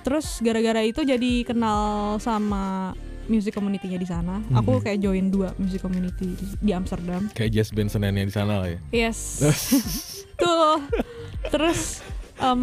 [0.01, 1.81] Terus gara-gara itu jadi kenal
[2.17, 2.93] sama
[3.25, 4.39] music community-nya di sana.
[4.53, 4.81] Aku Mhm.
[4.81, 7.27] kayak join dua music community di, di Amsterdam.
[7.33, 8.79] Kayak jazz band Senennya di sana lah ya.
[8.93, 9.19] Yes.
[10.39, 10.79] Tuh.
[11.49, 11.99] Terus
[12.37, 12.61] em,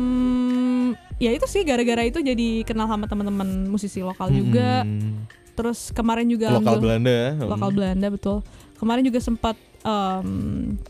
[1.19, 4.87] ya itu sih gara-gara itu jadi kenal sama teman-teman musisi lokal juga.
[4.87, 5.44] Mm-mm.
[5.55, 7.15] Terus kemarin juga Lokal alhamdulillah- Belanda.
[7.15, 7.31] ya.
[7.41, 7.77] lokal Mm.
[7.77, 8.37] Belanda betul.
[8.75, 10.29] Kemarin juga sempat em,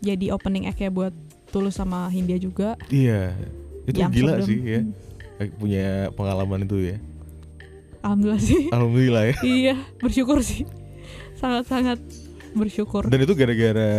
[0.01, 1.13] jadi opening act ya buat
[1.47, 2.75] Tulus sama Hindia juga.
[2.89, 3.37] Iya.
[3.85, 4.47] Itu di gila Amsterdam.
[4.47, 4.81] sih ya.
[5.37, 6.97] Eh, Punya pengalaman itu ya.
[8.01, 8.63] Alhamdulillah sih.
[8.75, 9.35] Alhamdulillah ya.
[9.43, 10.65] iya, bersyukur sih.
[11.35, 12.01] Sangat-sangat
[12.53, 13.05] bersyukur.
[13.05, 13.91] Dan itu gara-gara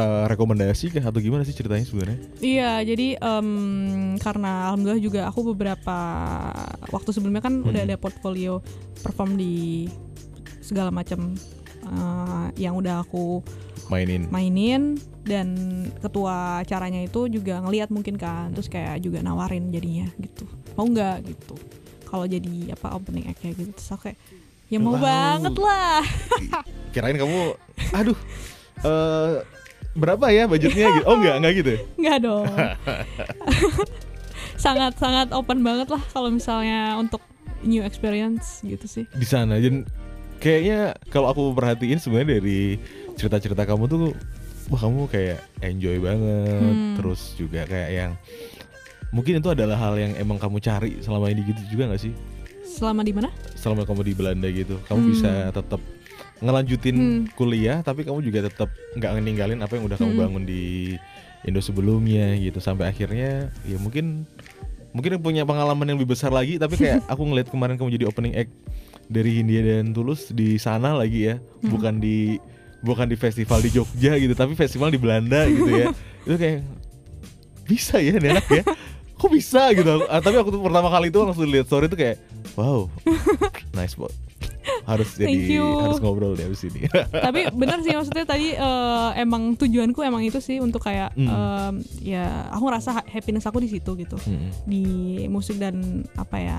[0.00, 2.18] eh, rekomendasi kah atau gimana sih ceritanya sebenarnya?
[2.38, 3.48] Iya, jadi em,
[4.16, 5.96] karena alhamdulillah juga aku beberapa
[6.88, 7.88] waktu sebelumnya kan udah Hmm.
[7.88, 8.64] ada portfolio
[8.98, 9.86] perform di
[10.60, 11.36] segala macam
[11.82, 13.40] eh, yang udah aku
[13.86, 14.28] Mainin.
[14.28, 15.50] mainin dan
[15.98, 21.26] ketua acaranya itu juga ngelihat mungkin kan terus kayak juga nawarin jadinya gitu mau nggak
[21.26, 21.58] gitu
[22.04, 24.18] kalau jadi apa opening act kayak gitu terus aku kayak
[24.66, 25.02] ya mau Wow.
[25.02, 26.02] banget lah
[26.92, 27.58] Kirain kamu
[27.90, 28.18] aduh
[28.80, 29.34] eh
[30.00, 31.04] berapa ya budgetnya gitu.
[31.04, 31.72] Oh enggak, enggak gitu.
[32.00, 32.48] nggak dong
[34.56, 37.20] sangat sangat open banget lah kalau misalnya untuk
[37.60, 39.84] new experience gitu sih Di sana dan
[40.36, 42.80] kayaknya kalau aku perhatiin sebenarnya dari
[43.14, 44.12] cerita-cerita kamu tuh
[44.68, 46.94] wah kamu kayak enjoy banget Hmm.
[46.96, 48.12] terus juga kayak yang
[49.10, 52.12] mungkin itu adalah hal yang emang kamu cari selama ini gitu juga nggak sih
[52.62, 55.10] selama di mana selama kamu di Belanda gitu kamu Hmm.
[55.10, 55.80] bisa tetap
[56.40, 57.22] ngelanjutin Hmm.
[57.32, 60.20] kuliah tapi kamu juga tetap nggak ninggalin apa yang udah kamu Hmm.
[60.20, 60.62] bangun di
[61.40, 64.28] Indo sebelumnya gitu sampai akhirnya ya mungkin
[64.90, 68.34] mungkin punya pengalaman yang lebih besar lagi tapi kayak aku ngeliat kemarin kamu jadi opening
[68.34, 68.52] act
[69.06, 71.70] dari Hindia dan Tulus di sana lagi ya Hmm.
[71.70, 72.36] bukan di
[72.80, 75.86] bukan di festival di Jogja gitu tapi festival di Belanda gitu ya
[76.24, 76.60] itu kayak
[77.64, 78.64] bisa ya anak ya
[79.14, 82.16] kok bisa gitu Ah, tapi aku tuh pertama kali itu langsung lihat story itu kayak
[82.52, 82.88] wow
[83.76, 84.10] nice bot
[84.84, 85.64] harus jadi Thank you.
[85.80, 86.84] harus ngobrol deh abis ini
[87.26, 91.26] tapi benar sih maksudnya tadi eh, emang tujuanku emang itu sih untuk kayak Hmm.
[91.26, 94.50] em, ya aku ngerasa ha- happiness aku di situ gitu Mm-mm.
[94.64, 94.84] di
[95.26, 95.76] musik dan
[96.14, 96.58] apa ya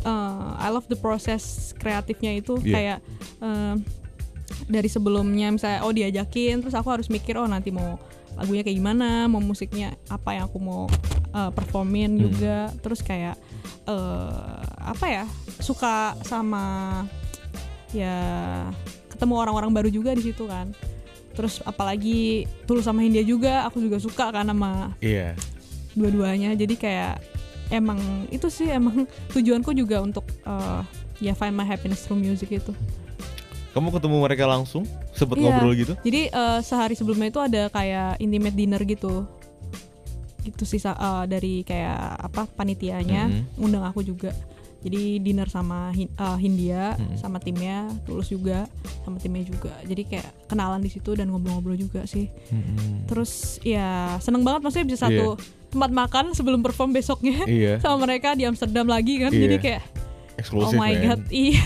[0.00, 1.42] eh, I love the process
[1.74, 2.70] kreatifnya itu Iya.
[2.70, 2.98] kayak
[3.38, 3.74] em,
[4.66, 7.98] dari sebelumnya misalnya oh diajakin terus aku harus mikir oh nanti mau
[8.40, 10.88] lagunya kayak gimana mau musiknya apa yang aku mau
[11.30, 12.22] eh, performin Hmm.
[12.24, 12.56] juga.
[12.80, 13.36] Terus kayak
[13.84, 15.24] eh, apa ya
[15.60, 16.64] suka sama
[17.92, 18.16] ya
[19.10, 20.72] ketemu orang-orang baru juga di situ kan.
[21.36, 25.36] Terus apalagi Tulus sama Hindia juga aku juga suka kan sama iya.
[25.94, 26.56] dua-duanya.
[26.56, 27.22] Jadi kayak
[27.70, 28.00] emang
[28.34, 30.80] itu sih emang tujuanku juga untuk eh,
[31.20, 32.72] ya find my happiness through music itu
[33.70, 35.44] kamu ketemu mereka langsung sempet Iya.
[35.46, 39.26] ngobrol gitu jadi eh, sehari sebelumnya itu ada kayak intimate dinner gitu
[40.40, 43.60] gitu sih eh, dari kayak apa panitianya Mhm.
[43.60, 44.32] undang aku juga
[44.80, 47.14] jadi dinner sama Hin- eh, Hindia Mhm.
[47.14, 48.64] sama timnya Tulus juga
[49.02, 53.04] sama timnya juga jadi kayak kenalan di situ dan ngobrol-ngobrol juga sih Mm-mm.
[53.04, 55.36] terus ya seneng banget maksudnya bisa satu
[55.70, 59.40] tempat makan sebelum perform besoknya iya sama mereka di Amsterdam lagi kan Iya.
[59.44, 59.82] jadi kayak
[60.40, 61.02] oh eksklusif my man.
[61.04, 61.60] god iya.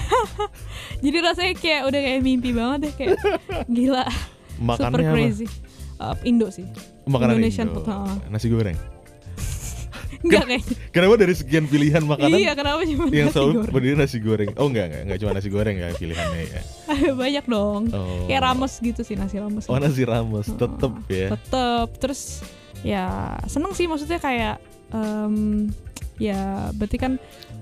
[1.04, 3.10] Jadi rasanya kayak udah kayak mimpi banget deh kayak
[3.70, 4.04] gila.
[4.04, 5.14] Super makannya apa?
[5.14, 5.46] crazy.
[5.94, 6.66] Uh, Indo sih.
[7.06, 7.86] Makanan Indonesian Indo.
[7.86, 8.78] food, nasi goreng.
[10.24, 13.72] Enggak kayak kenapa dari sekian pilihan makanan iya kenapa cuma yang nasi selalu goreng?
[13.76, 14.50] berdiri nasi goreng?
[14.56, 16.60] Oh enggak enggak enggak cuma nasi goreng ya pilihannya ya.
[17.22, 17.82] Banyak dong.
[17.92, 18.24] Oh.
[18.24, 19.68] Kayak rames gitu sih nasi rames.
[19.68, 21.28] Oh nasi rames tetep ya.
[21.36, 21.88] Tetep.
[22.00, 22.40] Terus
[22.80, 24.56] ya seneng sih maksudnya kayak
[24.96, 25.68] em,
[26.16, 27.12] ya berarti kan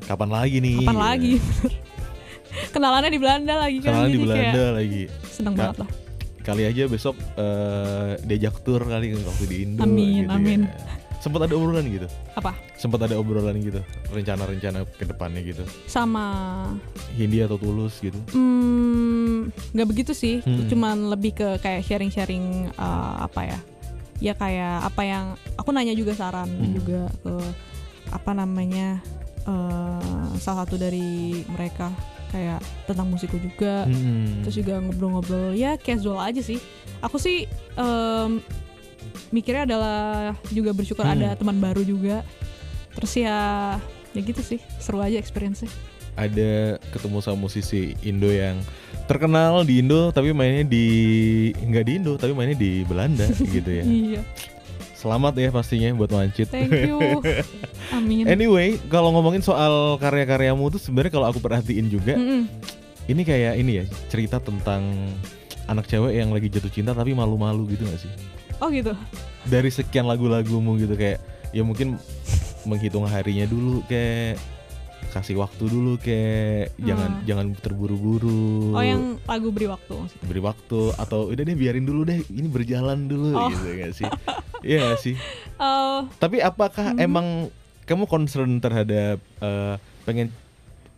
[0.04, 0.76] kapan lagi nih?
[0.80, 1.32] Kapan lagi?
[2.74, 5.02] Kenalannya di Belanda lagi kan kenalan di Belanda lagi.
[5.24, 5.90] seneng banget lah.
[6.42, 10.60] Kali aja besok eh, diajak tur kali waktu di Indo Amin, gitu amin.
[10.66, 11.00] ya.
[11.16, 12.10] sempat ada obrolan gitu?
[12.34, 12.50] Apa?
[12.74, 13.78] Sempat ada obrolan gitu
[14.10, 15.62] rencana-rencana ke depannya gitu.
[15.86, 16.26] Sama
[17.14, 18.18] Hindia atau Tulus gitu?
[18.34, 20.66] Hmm, nggak begitu sih, Hmm.
[20.66, 23.58] cuman lebih ke kayak sharing-sharing eh, apa ya,
[24.18, 26.74] ya kayak apa yang aku nanya juga saran Hmm.
[26.74, 27.34] juga ke
[28.10, 28.98] apa namanya
[29.42, 30.02] eh,
[30.36, 31.02] salah satu dari
[31.46, 31.90] mereka
[32.28, 34.40] kayak tentang musikku juga Hmm.
[34.40, 36.56] terus juga ngobrol-ngobrol ya casual aja sih
[36.98, 38.40] aku sih em,
[39.28, 40.00] mikirnya adalah
[40.48, 41.14] juga bersyukur Hmm.
[41.14, 42.24] ada teman baru juga
[42.92, 43.36] terus ya
[44.10, 45.68] ya gitu sih seru aja experience-nya
[46.12, 48.60] ada ketemu sama musisi Indo yang
[49.06, 50.84] terkenal di Indo tapi mainnya di
[51.54, 53.24] nggak di Indo tapi mainnya di Belanda
[53.56, 53.84] gitu ya.
[53.84, 54.22] iya
[54.92, 56.46] Selamat ya pastinya buat Wancit.
[56.46, 57.00] thank you
[57.92, 62.48] amin Anyway, kalau ngomongin soal karya-karyamu tuh sebenarnya kalau aku perhatiin juga Mm-mm.
[63.04, 65.12] ini kayak ini ya cerita tentang
[65.64, 68.12] anak cewek yang lagi jatuh cinta tapi malu-malu gitu gak sih?
[68.58, 68.92] oh gitu
[69.42, 71.18] Dari sekian lagu-lagumu gitu kayak
[71.50, 71.98] ya mungkin
[72.62, 74.38] menghitung harinya dulu kayak
[75.10, 77.24] kasih waktu dulu kayak jangan Hmm.
[77.26, 78.72] jangan terburu-buru.
[78.72, 82.48] oh yang lagu beri waktu maksudnya beri waktu atau udah deh biarin dulu deh ini
[82.48, 83.50] berjalan dulu Oh.
[83.50, 84.08] gitu gak sih?
[84.62, 85.14] Iya gak sih?
[85.52, 87.02] Eh, Tapi apakah Mhm.
[87.02, 87.26] emang
[87.92, 89.74] kamu concern terhadap eh,
[90.08, 90.32] pengen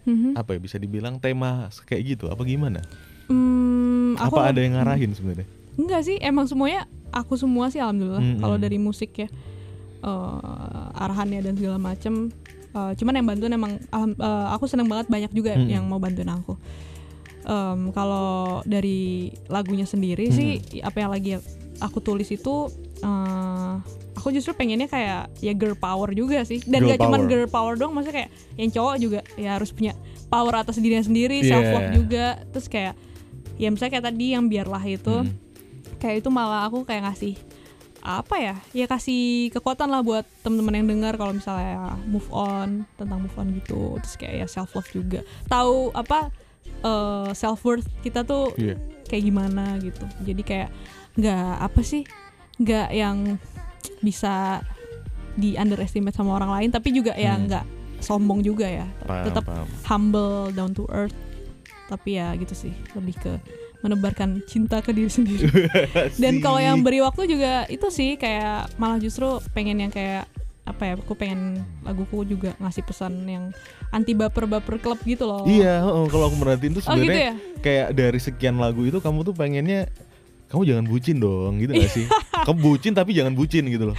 [0.07, 0.38] mhm.
[0.38, 2.80] apa ya bisa dibilang tema kayak gitu apa gimana?
[3.26, 5.48] Hmm, aku apa ada yang ngarahin sebenarnya?
[5.74, 8.22] Enggak sih, emang semuanya aku semua sih alhamdulillah.
[8.22, 8.40] Mm-mm.
[8.42, 9.28] Kalau dari musik ya
[10.04, 12.30] eh, arahannya dan segala macem.
[12.74, 15.70] eh, cuman yang bantuin emang eh, aku seneng banget banyak juga Mm-mm.
[15.70, 16.59] yang mau bantuin aku.
[17.44, 21.37] Em, kalau dari lagunya sendiri sih apa yang lagi
[21.76, 22.72] aku tulis itu
[23.04, 23.74] eh,
[24.24, 27.28] aku justru pengennya kayak ya girl power juga sih dan Girl gak power.
[27.28, 29.92] girl power dong maksudnya kayak yang cowok juga ya harus punya
[30.26, 31.50] power atas dirinya sendiri Yeah.
[31.52, 32.96] self love juga terus kayak
[33.54, 35.37] ya misalnya kayak tadi yang biarlah itu Hmm.
[35.98, 37.37] kayak itu malah aku kayak ngasih
[38.00, 43.20] apa ya ya kasih kekuatan lah buat temen-temen yang dengar kalau misalnya move on tentang
[43.20, 46.32] move on gitu terus kayak ya self love juga tahu apa
[47.32, 48.76] self worth kita tuh Iya.
[49.04, 50.70] kayak gimana gitu jadi kayak
[51.14, 52.02] nggak apa sih
[52.56, 53.40] nggak yang
[53.99, 54.62] bisa
[55.35, 57.44] di underestimate sama orang lain tapi juga ya Hmm.
[57.44, 57.64] nggak
[57.99, 59.66] sombong juga ya Paham, tetap paham.
[59.83, 61.16] humble down to earth
[61.85, 63.33] tapi ya gitu sih lebih ke
[63.81, 65.44] menebarkan cinta ke diri sendiri
[66.23, 70.25] dan kalau yang beri waktu juga itu sih kayak malah justru pengen yang kayak
[70.64, 73.53] apa ya aku pengen laguku juga ngasih pesan yang
[73.90, 77.35] anti baper baper klub gitu loh Iya, kalau aku merhatiin tuh oh gitu sebenarnya ya
[77.61, 79.92] kayak dari sekian lagu itu kamu tuh pengennya
[80.49, 82.07] kamu jangan bucin dong gitu gak sih?
[82.44, 83.96] kamu bucin tapi jangan bucin gitu loh.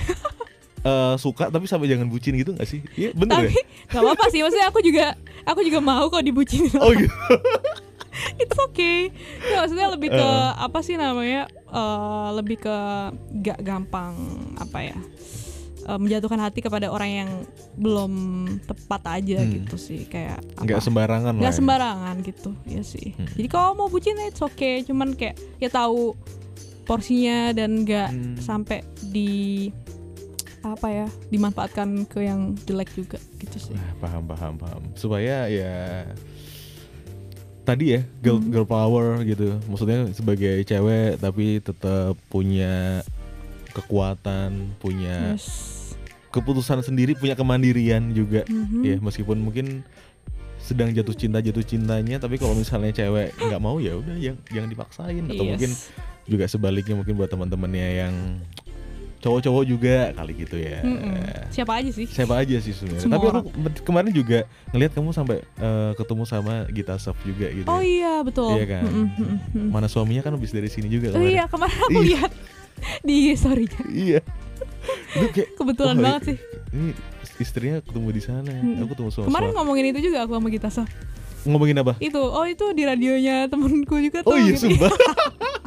[0.79, 2.85] Eh, suka tapi sampai jangan bucin gitu gak sih?
[2.93, 3.63] Iya bener tapi ya?
[3.89, 5.05] nggak apa apa sih maksudnya aku juga
[5.43, 7.09] aku juga mau kok dibucinin Oh gitu.
[8.37, 9.09] it's okay
[9.43, 10.51] ya, maksudnya lebih ke Eh.
[10.55, 12.75] apa sih namanya eh, lebih ke
[13.41, 14.13] gak gampang
[14.55, 14.97] apa ya
[15.83, 17.29] eh, menjatuhkan hati kepada orang yang
[17.75, 18.13] belum
[18.61, 19.51] tepat aja Hmm.
[19.57, 21.41] gitu sih kayak Nggak apa sembarangan lah.
[21.41, 21.59] nggak ya.
[21.59, 23.25] sembarangan gitu ya sih Hmm.
[23.33, 26.13] jadi kalau mau bucin it's okay cuman kayak ya tahu
[26.85, 28.35] porsinya dan nggak Hmm.
[28.37, 29.67] sampai di
[30.61, 34.81] apa ya dimanfaatkan ke yang jelek juga gitu sih Nah, paham paham paham.
[34.93, 36.09] Supaya ya
[37.61, 38.49] tadi ya girl, Hmm.
[38.49, 39.57] girl power gitu.
[39.65, 43.01] Maksudnya sebagai cewek tapi tetap punya
[43.73, 45.73] kekuatan, punya yes
[46.29, 48.43] keputusan sendiri, punya kemandirian juga.
[48.43, 48.83] Mhm.
[48.83, 49.87] Ya meskipun mungkin
[50.59, 54.67] sedang jatuh cinta jatuh cintanya, tapi kalau misalnya cewek nggak mau ya udah yang jangan
[54.67, 55.51] dipaksain atau Yes.
[55.55, 55.71] mungkin
[56.25, 58.13] juga sebaliknya mungkin buat teman-temannya yang
[59.17, 60.85] cowok-cowok juga kali gitu ya.
[60.85, 61.49] Mm-mm.
[61.49, 63.09] siapa aja sih Siapa aja sih sebenarnya.
[63.09, 63.49] Tapi aku
[63.81, 67.65] kemarin juga ngelihat kamu sampai eh, ketemu sama Gita Sof juga gitu.
[67.65, 67.85] Oh ya.
[67.85, 68.53] iya betul.
[68.53, 68.83] Iya kan?
[68.85, 69.69] Mm, mm, mm, mm.
[69.69, 71.31] Mana suaminya kan habis dari sini juga Oh kemarin.
[71.31, 72.05] iya kemarin aku Iya.
[72.05, 72.31] lihat
[73.01, 73.81] di storynya.
[73.87, 74.19] Iya.
[75.15, 76.37] Itu kayak Kebetulan wah, banget sih.
[76.69, 76.91] Ini
[77.35, 78.51] istrinya ketemu di sana.
[78.53, 78.77] Mm.
[78.79, 79.57] Aku ketemu sama Kemarin suami.
[79.57, 80.89] ngomongin itu juga aku sama Gita Sof.
[81.45, 81.93] ngomongin apa?
[81.97, 84.33] Itu oh itu di radionya temenku juga tuh.
[84.33, 84.69] Oh iya gitu.
[84.69, 84.93] sumpah.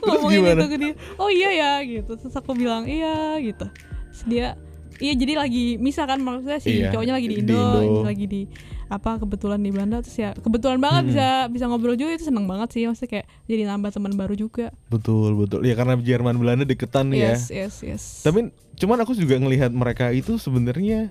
[0.00, 0.60] Terus gimana?
[0.60, 0.94] itu ke dia.
[1.16, 2.12] Oh iya ya gitu.
[2.16, 3.66] Terus aku bilang iya gitu.
[4.12, 4.48] Terus dia
[4.94, 7.82] Iya jadi lagi misah kan maksudnya si Iya, cowoknya lagi di di Indo, Indo.
[7.82, 8.42] ini lagi di
[8.86, 11.10] apa kebetulan di Belanda terus ya kebetulan banget Mm-mm.
[11.10, 14.70] bisa bisa ngobrol juga itu seneng banget sih maksudnya kayak jadi nambah teman baru juga.
[14.86, 15.66] betul betul.
[15.66, 17.34] Ya karena Jerman Belanda deketan ya.
[17.34, 18.02] Yes yes yes.
[18.22, 21.10] Tapi cuman aku juga ngelihat mereka itu sebenarnya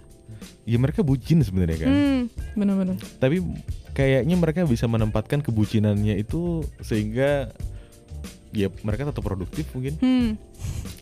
[0.64, 1.92] ya mereka bucin sebenarnya kan.
[1.92, 2.22] Hmm,
[2.56, 2.96] bener-bener.
[3.20, 3.44] tapi
[3.92, 7.52] kayaknya mereka bisa menempatkan kebucinannya itu sehingga
[8.54, 10.30] ya mereka tetap produktif mungkin Hmm.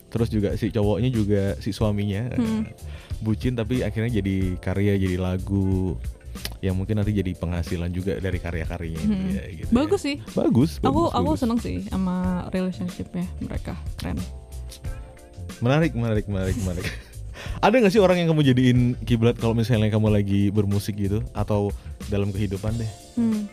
[0.08, 2.64] terus juga si cowoknya juga si suaminya Hmm.
[2.64, 2.72] eh,
[3.18, 5.94] bucin tapi akhirnya jadi karya jadi lagu
[6.58, 9.30] yang mungkin nanti jadi penghasilan juga dari karya-karyanya Hmm.
[9.30, 9.74] ya, gitu ya.
[9.74, 10.16] Bagus sih.
[10.32, 11.38] bagus Aku bagus, aku bagus.
[11.38, 12.16] seneng sih sama
[12.48, 14.16] relationshipnya mereka keren.
[15.58, 16.86] menarik menarik menarik menarik
[17.64, 21.70] ada nggak sih orang yang kamu jadiin kiblat kalau misalnya kamu lagi bermusik gitu atau
[22.08, 23.46] dalam kehidupan deh Hmm,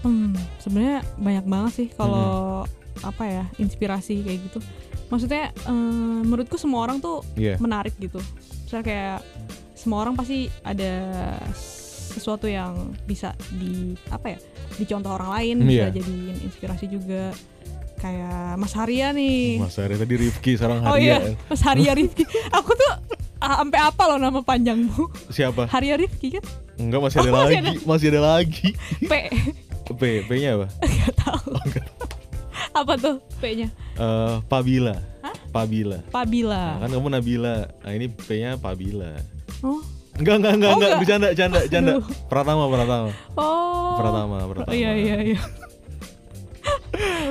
[0.00, 2.64] hmm sebenarnya banyak banget sih kalau
[3.02, 4.58] apa ya inspirasi kayak gitu.
[5.06, 5.72] Maksudnya eh,
[6.22, 7.58] menurutku semua orang tuh Iya.
[7.58, 8.18] menarik gitu.
[8.64, 9.18] Misalnya kayak
[9.74, 10.92] semua orang pasti ada
[12.06, 12.72] sesuatu yang
[13.04, 14.38] bisa di apa ya
[14.74, 15.88] dicontoh orang lain Hmm, bisa iya.
[15.92, 17.34] jadiin inspirasi juga.
[17.96, 19.56] Kayak Mas Haria nih.
[19.56, 21.16] Mas Arya tadi Rifki sekarang oh Haria.
[21.16, 22.24] iya Mas Haria Rifki.
[22.52, 22.92] Aku tuh
[23.38, 25.08] ah, sampai apa loh nama panjangmu?
[25.30, 25.64] Siapa?
[25.66, 26.44] Haria Rifki kan?
[26.76, 27.76] Enggak masih ada Oh, masih lagi.
[27.88, 28.68] masih ada lagi.
[29.00, 29.12] P.
[29.88, 30.66] P P nya apa?
[30.76, 31.48] Nggak tahu.
[31.56, 31.64] Oh,
[32.76, 35.32] apa tuh P-nya Eh, Pabila Hah?
[35.48, 39.16] Pabila Pabila Nah, kan kamu Nabila nah ini P nya Pabila
[39.62, 39.80] oh
[40.14, 41.60] Enggak, enggak, enggak, Oh, enggak, bercanda, bercanda.
[41.92, 42.04] Aduh.
[42.26, 43.10] Pratama, Pratama.
[43.36, 44.72] oh Pratama, Pratama.
[44.72, 45.40] iya iya iya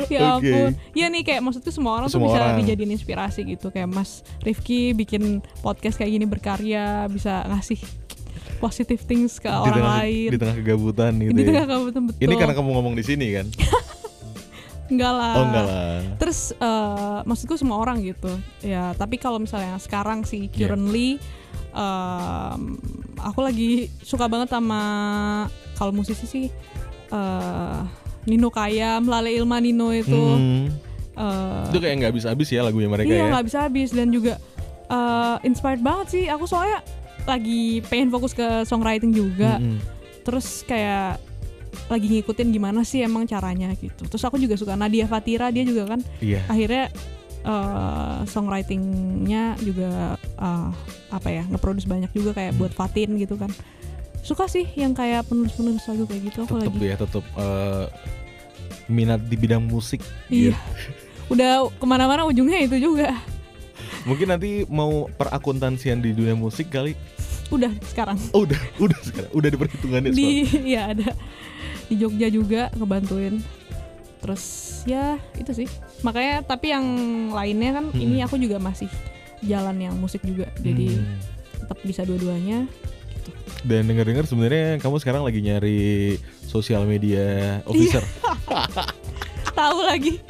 [0.08, 2.58] ya ampun Iya nih kayak maksudku semua orang Semua tuh bisa orang.
[2.62, 5.24] dijadiin inspirasi gitu kayak Mas Rifki bikin
[5.62, 7.82] podcast kayak gini berkarya bisa ngasih
[8.56, 11.32] positive things ke Di orang tengah, lain di tengah kegabutan gitu.
[11.32, 11.48] di ya.
[11.52, 13.46] tengah tuh betul Ini karena kamu ngomong di sini kan?
[14.88, 16.00] enggak lah Oh enggak lah.
[16.16, 18.30] terus eh, maksudku semua orang gitu
[18.62, 20.70] ya tapi kalau misalnya sekarang sih Iya.
[20.70, 21.18] currently
[21.72, 22.62] em,
[23.18, 23.70] aku lagi
[24.00, 24.82] suka banget sama
[25.74, 26.46] kalau musisi sih
[27.10, 27.80] eh,
[28.26, 30.66] Nino Kayam, Lale Ilma Nino itu Hmm.
[31.16, 33.32] eh, Itu kayak nggak habis habis ya lagunya mereka iya ya.
[33.32, 34.38] nggak bisa habis dan juga
[34.86, 36.82] eh, inspired banget sih aku soalnya
[37.24, 39.82] lagi pengen fokus ke songwriting juga Mm-mm.
[40.22, 41.18] terus kayak
[41.86, 45.88] lagi ngikutin gimana sih emang caranya gitu terus aku juga suka Nadia Fatira dia juga
[45.88, 46.42] kan Iya.
[46.46, 46.90] akhirnya
[47.42, 50.70] eh, songwritingnya juga eh,
[51.10, 52.60] apa ya ngeproduce banyak juga kayak Hmm.
[52.60, 53.52] buat Fatin gitu kan
[54.20, 57.86] suka sih yang kayak penulis-penulis lagu kayak gitu aku Tetep lagi ya, tetep eh,
[58.88, 60.02] minat di bidang musik.
[60.28, 60.58] iya gitu.
[61.34, 63.14] udah ke mana-mana ujungnya itu juga
[64.06, 66.94] Mungkin nanti mau perakuntansian di dunia musik kali.
[67.48, 70.30] udah sekarang Oh, udah, udah sekarang, udah di perhitungannya di
[70.68, 71.14] ya ada
[71.86, 73.40] di Jogja juga ngebantuin
[74.18, 74.44] terus
[74.84, 75.68] ya itu sih
[76.02, 76.86] makanya tapi yang
[77.30, 78.00] lainnya kan Hmm.
[78.00, 78.90] ini aku juga masih
[79.40, 81.18] jalan yang musik juga jadi Hmm.
[81.60, 82.66] tetap bisa dua-duanya
[83.62, 85.82] Dan dengar-dengar sebenarnya kamu sekarang lagi nyari
[86.44, 88.06] sosial media officer.
[89.58, 90.22] tahu lagi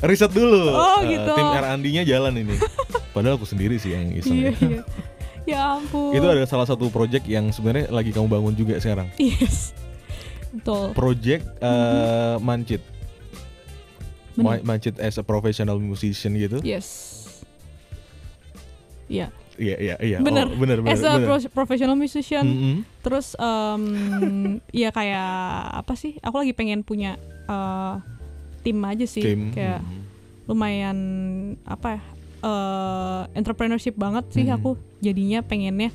[0.00, 0.68] Riset dulu.
[0.70, 1.28] Oh, Eh, gitu.
[1.30, 2.56] Tim R Andinya jalan ini.
[3.10, 4.32] Padahal aku sendiri sih yang iseng.
[4.34, 4.56] iya ya.
[4.58, 4.80] iya
[5.44, 9.12] ya ampun Itu ada salah satu project yang sebenarnya lagi kamu bangun juga sekarang.
[9.18, 9.76] yes
[10.54, 12.82] betul Project eh, Mancit.
[14.34, 14.42] Bener.
[14.58, 16.58] Ma- Mancit as a professional musician gitu.
[16.60, 17.12] yes
[19.04, 20.18] Iya, Iya iya iya.
[20.18, 20.48] Bener.
[20.48, 20.90] Oh, bener bener.
[20.90, 21.28] as a bener.
[21.28, 22.76] pro- professional musician, Mm-mm.
[22.98, 23.84] terus em,
[24.74, 25.30] ya kayak
[25.78, 26.18] apa sih?
[26.18, 27.14] Aku lagi pengen punya
[27.44, 27.94] eh,
[28.62, 29.52] tim aja sih, Tim.
[29.52, 30.02] kayak Mm.
[30.46, 30.98] lumayan
[31.62, 32.02] apa ya?
[32.42, 34.52] eh, entrepreneurship banget sih Mhm.
[34.52, 35.88] aku jadinya pengennya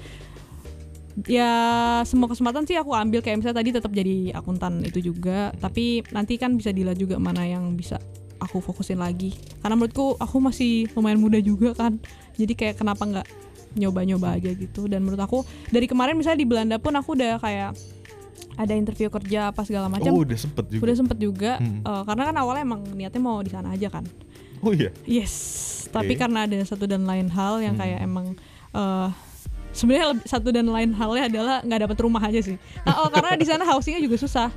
[1.25, 1.51] ya
[2.03, 6.35] semua kesempatan sih aku ambil kayak misalnya tadi tetap jadi akuntan itu juga tapi nanti
[6.35, 7.97] kan bisa dilihat juga mana yang bisa
[8.37, 11.99] aku fokusin lagi karena menurutku aku masih lumayan muda juga kan
[12.35, 13.27] jadi kayak kenapa nggak
[13.71, 17.75] nyoba-nyoba aja gitu dan menurut aku dari kemarin misalnya di Belanda pun aku udah kayak
[18.55, 20.81] ada interview kerja apa segala macam Oh udah sempet juga.
[20.83, 21.79] udah sempet juga Hmm.
[21.81, 24.05] eh, karena kan awalnya emang niatnya mau di sana aja kan
[24.59, 24.91] Oh iya.
[25.07, 25.31] Yes,
[25.87, 26.19] tapi Oke.
[26.19, 27.81] karena ada satu dan lain hal yang Hmm.
[27.81, 28.35] kayak emang
[28.69, 29.07] eh
[29.71, 32.57] sebenarnya satu dan lain halnya adalah nggak dapat rumah aja sih.
[32.83, 34.49] Nah, oh, karena di sana housingnya juga susah.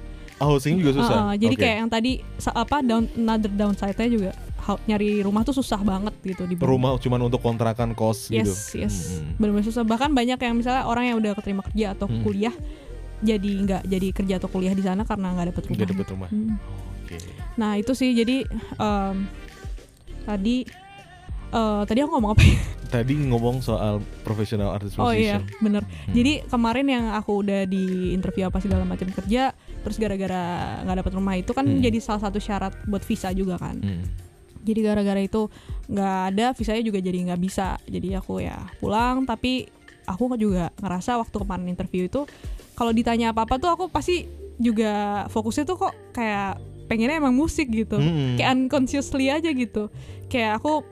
[0.42, 1.16] Housing juga susah.
[1.16, 1.62] Uh, uh, jadi Oke.
[1.62, 2.12] kayak yang tadi
[2.50, 4.30] apa down another downside-nya juga
[4.86, 8.46] nyari rumah tuh susah banget gitu di rumah cuman untuk kontrakan kos gitu.
[8.46, 8.94] Yes, yes.
[9.18, 9.34] Hmm.
[9.38, 9.82] Benar-benar susah.
[9.82, 12.22] Bahkan banyak yang misalnya orang yang udah keterima kerja atau Hmm.
[12.22, 12.54] kuliah
[13.22, 15.76] jadi nggak jadi kerja atau kuliah di sana karena nggak dapet rumah.
[15.78, 16.30] Nggak dapet rumah.
[16.30, 16.54] Hmm.
[17.02, 17.16] Oke.
[17.58, 18.46] Nah itu sih jadi
[18.78, 19.16] em,
[20.26, 20.56] tadi
[21.52, 22.56] eh tadi aku ngomong apa ya?
[22.92, 25.84] Tadi ngomong soal professional artist Oh iya bener.
[25.84, 26.12] Hmm.
[26.12, 30.42] Jadi kemarin yang aku udah di interview apa segala macam kerja, terus gara-gara
[30.84, 31.80] nggak dapat rumah itu kan Hmm.
[31.80, 33.80] jadi salah satu syarat buat visa juga kan.
[33.80, 34.04] Hmm.
[34.62, 35.48] Jadi gara-gara itu
[35.88, 37.76] nggak ada visanya juga jadi nggak bisa.
[37.84, 39.68] Jadi aku ya pulang tapi
[40.04, 42.28] aku juga ngerasa waktu kemarin interview itu
[42.74, 44.24] kalau ditanya apa-apa tuh aku pasti
[44.60, 47.96] juga fokusnya tuh kok kayak pengennya emang musik gitu.
[47.96, 48.36] Hmm.
[48.36, 49.88] Kayak unconsciously aja gitu.
[50.28, 50.84] Kayak aku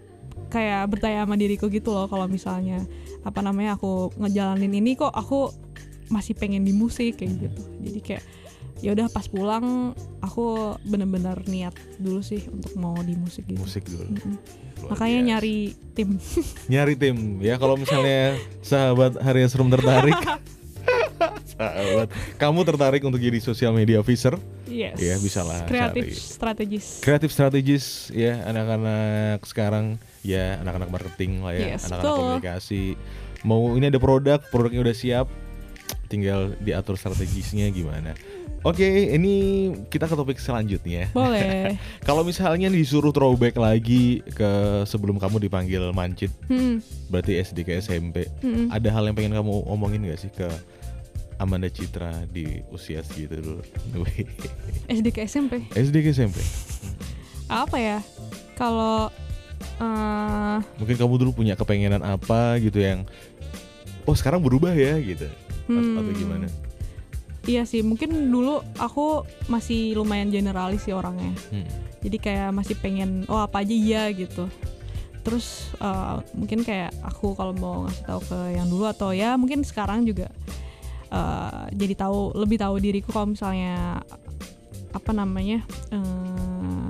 [0.50, 2.82] kayak bertanya sama diriku gitu loh kalau misalnya
[3.22, 5.54] apa namanya aku ngejalanin ini kok aku
[6.08, 7.62] masih pengen di musik kayak gitu.
[7.80, 8.24] Jadi kayak
[8.80, 10.46] ya udah pas pulang aku
[10.82, 13.56] bener-bener niat dulu sih untuk mau di musik gitu.
[13.56, 14.08] musik dulu.
[14.08, 14.36] Mm-mm.
[14.80, 15.28] Luar Makanya biasa.
[15.30, 15.56] nyari
[15.92, 16.08] tim.
[16.72, 20.16] nyari tim ya kalau misalnya sahabat Hari Room tertarik
[21.52, 24.34] sahabat kamu tertarik untuk jadi social media officer
[24.64, 24.96] Yes.
[24.96, 26.14] Iya, bisa lah Kreatif cari.
[26.14, 26.86] strategis.
[27.00, 32.18] kreatif strategis ya anak-anak sekarang ya anak-anak marketing lah ya Yes, anak-anak betul.
[32.20, 32.82] komunikasi
[33.42, 35.26] mau ini ada produk produknya udah siap
[36.06, 38.12] tinggal diatur strategisnya gimana
[38.60, 38.84] Oke,
[39.16, 39.34] ini
[39.88, 41.08] kita ke topik selanjutnya.
[41.16, 41.80] Boleh.
[42.04, 48.28] Kalau misalnya disuruh throwback lagi ke sebelum kamu dipanggil Mancit, Hmm, berarti SD ke SMP,
[48.44, 48.68] hmm.
[48.68, 50.44] ada hal yang pengen kamu omongin gak sih ke
[51.40, 53.64] Amanda Citra di usia segitu dulu?
[54.92, 56.36] SD ke SMP SD ke SMP.
[57.48, 57.98] apa ya
[58.54, 59.08] kalau
[59.60, 63.04] eh, Mungkin kamu dulu punya kepengenan apa gitu yang
[64.04, 65.28] oh sekarang berubah ya gitu.
[65.70, 66.46] Atau, atau hmm, gimana?
[67.48, 71.64] iya sih mungkin dulu aku masih lumayan generalis sih orangnya Hmm.
[72.04, 74.44] jadi kayak masih pengen oh apa aja iya gitu
[75.24, 79.64] terus eh, mungkin kayak aku kalau mau ngasih tahu ke yang dulu atau ya mungkin
[79.64, 80.28] sekarang juga
[81.08, 84.04] eh, jadi tahu lebih tahu diriku kalau misalnya
[84.92, 86.86] apa namanya eh,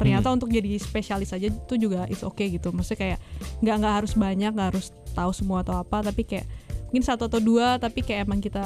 [0.00, 3.18] ternyata untuk jadi spesialis aja itu juga is oke gitu maksudnya kayak
[3.60, 6.48] nggak nggak harus banyak nggak harus tahu semua atau apa tapi kayak
[6.88, 8.64] mungkin satu atau dua tapi kayak emang kita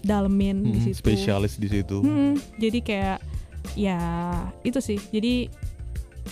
[0.00, 2.00] dalemin di Hmm, situ spesialis di situ.
[2.00, 3.18] Hmm, jadi kayak
[3.76, 4.00] ya
[4.62, 4.96] itu sih.
[4.98, 5.52] Jadi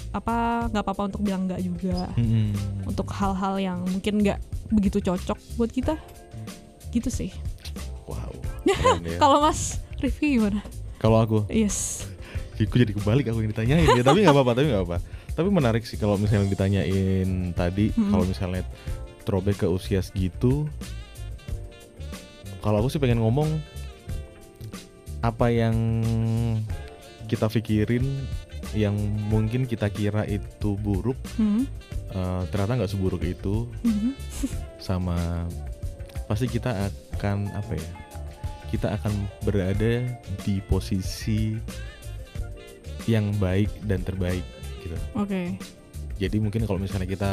[0.09, 2.53] apa nggak apa-apa untuk bilang nggak juga Hmm.
[2.85, 4.41] untuk hal-hal yang mungkin nggak
[4.73, 6.01] begitu cocok buat kita.
[6.89, 7.31] Gitu sih.
[8.09, 8.33] Wow.
[9.05, 9.21] ya.
[9.21, 10.65] Kalau Mas Rifki gimana?
[10.99, 12.09] Kalau aku, Yes.
[12.65, 14.03] Aku jadi kebalik aku yang ditanyain ya.
[14.03, 14.97] tapi nggak apa-apa, tapi nggak apa.
[15.37, 18.11] Tapi menarik sih kalau misalnya ditanyain tadi, Hmm.
[18.11, 18.63] kalau misalnya
[19.23, 20.67] throwback ke usia segitu,
[22.59, 23.47] kalau aku sih pengen ngomong
[25.21, 25.75] apa yang
[27.27, 28.07] kita pikirin
[28.73, 28.95] yang
[29.29, 31.65] mungkin kita kira itu buruk Hmm.
[32.09, 34.13] eh, ternyata nggak seburuk itu Mhm.
[34.79, 35.45] sama
[36.25, 37.91] pasti kita akan apa ya
[38.69, 40.05] kita akan berada
[40.45, 41.57] di posisi
[43.07, 44.43] yang baik dan terbaik
[44.81, 45.55] gitu Oke.
[46.17, 47.31] jadi mungkin kalau misalnya kita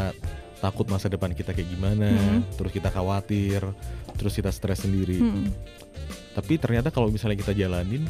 [0.57, 2.41] takut masa depan kita kayak gimana Hmm.
[2.55, 3.61] terus kita khawatir
[4.15, 5.49] terus kita stres sendiri Hmm.
[6.33, 8.05] tapi ternyata kalau misalnya kita jalanin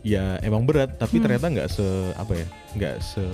[0.00, 1.24] ya emang berat tapi Hmm.
[1.24, 3.24] ternyata nggak se apa ya nggak se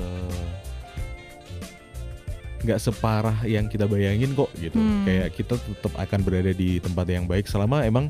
[2.65, 5.05] nggak separah yang kita bayangin kok gitu Hmm.
[5.05, 8.09] kayak kita tetap akan berada di tempat yang baik selama emang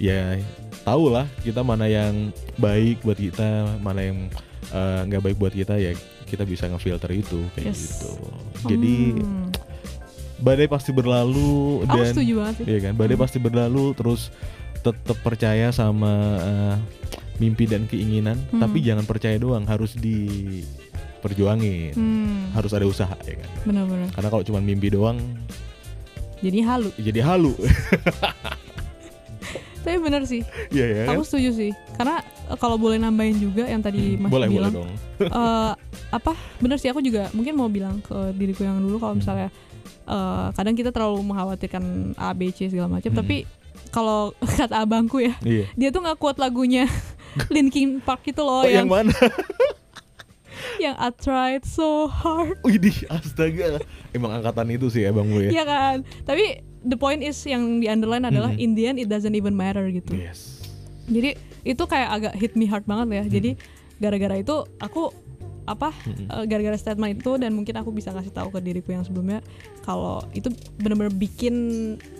[0.00, 0.40] ya
[0.82, 4.32] tahu lah kita mana yang baik buat kita mana yang
[4.72, 5.92] eh, nggak baik buat kita ya
[6.24, 8.00] kita bisa ngefilter itu kayak Yes.
[8.00, 8.10] gitu
[8.66, 9.46] jadi Hmm.
[10.38, 12.64] badai pasti berlalu aku dan setuju banget sih.
[12.66, 13.22] Iya kan, badai Hmm.
[13.22, 14.20] pasti berlalu terus
[14.76, 16.74] tetap percaya sama eh,
[17.38, 18.58] mimpi dan keinginan, Hmm.
[18.58, 21.92] tapi jangan percaya doang, harus diperjuangin.
[21.94, 22.50] Hmm.
[22.52, 23.48] Harus ada usaha ya kan.
[23.62, 24.08] Benar-benar.
[24.10, 25.16] Karena kalau cuma mimpi doang
[26.38, 26.88] Jadi halu.
[26.96, 27.52] jadi halu.
[29.82, 30.42] Tapi benar sih.
[30.68, 31.06] Iya ya kan?
[31.12, 31.70] Aku setuju sih.
[31.92, 34.90] Karena eh, kalau boleh nambahin juga yang tadi Mas boleh boleh bilang dong.
[35.22, 35.72] eh
[36.10, 39.20] apa bener sih aku juga mungkin mau bilang ke diriku yang dulu kalau Hmm.
[39.20, 39.48] misalnya
[40.04, 41.82] eh, kadang kita terlalu mengkhawatirkan
[42.14, 43.18] A B C segala macam Hmm.
[43.18, 43.36] tapi
[43.88, 45.66] kalau kata abangku ya Iya.
[45.72, 46.86] dia tuh nggak kuat lagunya
[47.54, 49.14] Linkin Park itu loh Oh, yang yang mana?
[50.78, 53.80] yang I tried so hard Widih, astaga.
[54.10, 55.50] Emang angkatan itu sih ya Bang Mu ya.
[55.50, 58.60] Iya kan tapi the point is yang di underline adalah Hmm.
[58.60, 60.62] in the end it doesn't even matter gitu Yes.
[61.06, 63.50] jadi itu kayak agak hit me hard banget ya jadi
[63.96, 65.14] gara-gara itu aku
[65.62, 66.26] apa Hmm.
[66.26, 69.38] eh, gara-gara statement itu dan mungkin aku bisa ngasih tahu ke diriku yang sebelumnya
[69.80, 71.54] kalau itu benar-benar bikin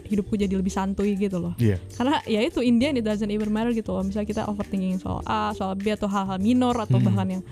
[0.07, 1.83] hidupku jadi lebih santuy gitu loh Iya.
[1.93, 4.95] karena ya itu in the end it doesn't even matter gitu loh misalnya kita overthinking
[4.97, 7.07] soal A soal B atau hal-hal minor atau Hmm.
[7.09, 7.43] bahkan yang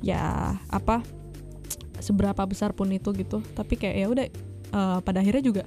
[0.00, 0.24] ya
[0.66, 1.04] apa
[1.98, 4.24] seberapa besar pun itu gitu tapi kayak ya udah
[4.70, 5.62] eh, pada akhirnya juga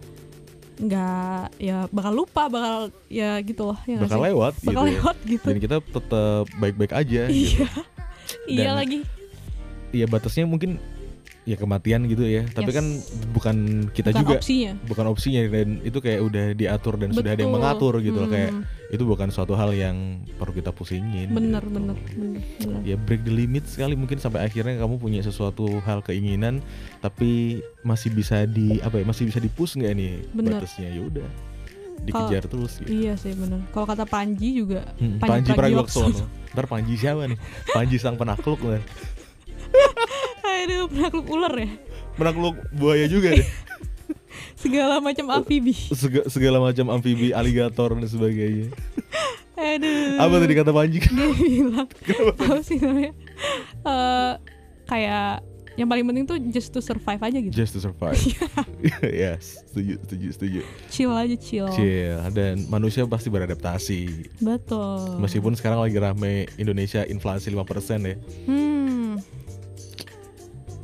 [0.79, 2.77] nggak ya bakal lupa bakal
[3.07, 4.87] ya gitu loh ya Bakal lewat bakal gitu.
[4.87, 4.95] ya.
[4.95, 7.61] lewat gitu Dan kita tetap baik-baik aja gitu.
[7.61, 7.67] iya
[8.47, 8.99] iya Dan- lagi
[9.89, 10.77] Iya batasnya mungkin
[11.49, 12.45] ya kematian gitu ya.
[12.45, 12.77] Tapi Yes.
[12.77, 12.85] kan
[13.31, 13.55] bukan
[13.89, 17.49] kita bukan juga opsinya bukan opsinya dan itu kayak udah diatur dan sudah ada yang
[17.49, 17.61] Betul.
[17.65, 19.97] mengatur gitu loh kayak Hmm, itu bukan suatu hal yang
[20.35, 21.73] perlu kita pusingin bener gitu.
[21.73, 26.01] bener bener bener ya break the limit sekali mungkin sampai akhirnya kamu punya sesuatu hal
[26.01, 26.61] keinginan
[26.99, 30.57] tapi masih bisa di apa ya masih bisa dipus nggak nih Bener.
[30.57, 31.27] batasnya ya udah
[31.99, 32.89] dikejar terus gitu.
[32.89, 37.37] iya sih bener kalau kata Panji juga Hmm, Panji Panji Pragiwaksono ntar Panji siapa nih
[37.67, 38.81] Panji sang penakluk lah
[40.41, 41.69] aduh penakluk ular ya?
[42.15, 43.47] Penakluk buaya juga deh.
[44.63, 45.71] Segala macam amfibi.
[45.71, 48.67] Sega- segala macam amfibi aligator dan sebagainya.
[49.55, 50.19] Aduh.
[50.19, 50.99] Apa tadi kata Panji?
[50.99, 51.87] Dia bilang
[52.31, 53.11] apa sih namanya?
[53.83, 54.33] Eh,
[54.83, 55.43] kayak
[55.79, 57.55] yang paling penting tuh just to survive aja gitu.
[57.55, 58.19] Just to survive.
[59.03, 60.59] Yes setuju setuju setuju.
[60.91, 61.67] Chill aja chill.
[61.71, 62.19] Chill.
[62.31, 64.27] Dan manusia pasti beradaptasi.
[64.39, 65.23] Betul.
[65.23, 67.63] Meskipun sekarang lagi rame Indonesia inflasi 5%
[68.03, 68.15] ya.
[68.43, 68.98] Hmm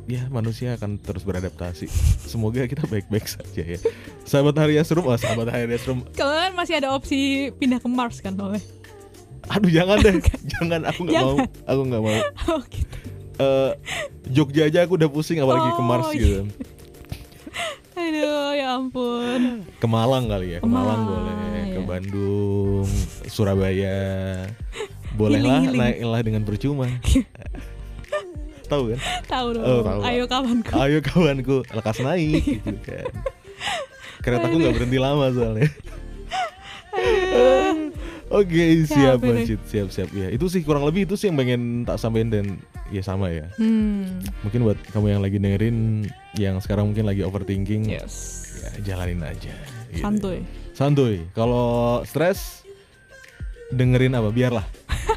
[0.06, 1.90] ya manusia akan terus beradaptasi.
[2.26, 3.78] Semoga kita baik-baik saja ya.
[4.22, 6.06] Sahabat hari Asrum oh sahabat hari Asrum.
[6.14, 8.62] Kalau kan masih ada opsi pindah ke Mars kan soalnya
[9.46, 10.14] aduh jangan deh.
[10.58, 11.36] Jangan aku nggak mau.
[11.66, 12.14] Aku nggak mau.
[12.50, 12.96] Oh gitu.
[13.36, 13.72] Eh,
[14.32, 16.42] Jogja aja aku udah pusing apalagi ke Mars Oh, gitu.
[18.00, 19.64] Aduh ya ampun.
[19.80, 21.34] Ke Malang kali ya ke Malang Malang, boleh
[21.64, 21.74] iya.
[21.74, 22.88] ke Bandung,
[23.28, 23.98] Surabaya.
[25.16, 26.88] Bolehlah naiklah dengan percuma.
[28.66, 29.00] tahu kan?
[29.24, 29.64] Tahu dong.
[29.64, 30.00] Oh, tahu.
[30.02, 30.72] Ayo kawanku.
[30.74, 33.06] Ayo kawanku, lekas naik gitu kan.
[34.20, 35.70] Keretaku nggak berhenti lama soalnya.
[38.26, 39.38] Oke, siap Capek deh.
[39.46, 40.26] Macit, siap siap ya.
[40.34, 42.46] Itu sih kurang lebih itu sih yang pengen tak sampaikan dan
[42.90, 43.46] ya sama ya.
[43.54, 44.18] Hmm.
[44.42, 45.76] Mungkin buat kamu yang lagi dengerin
[46.34, 48.42] yang sekarang mungkin lagi overthinking, Yes.
[48.58, 49.54] ya jalanin aja.
[49.94, 50.02] gitu.
[50.02, 50.42] Santuy.
[50.74, 51.16] Santuy.
[51.38, 52.66] Kalau stres
[53.70, 54.34] dengerin apa?
[54.34, 54.66] Biarlah.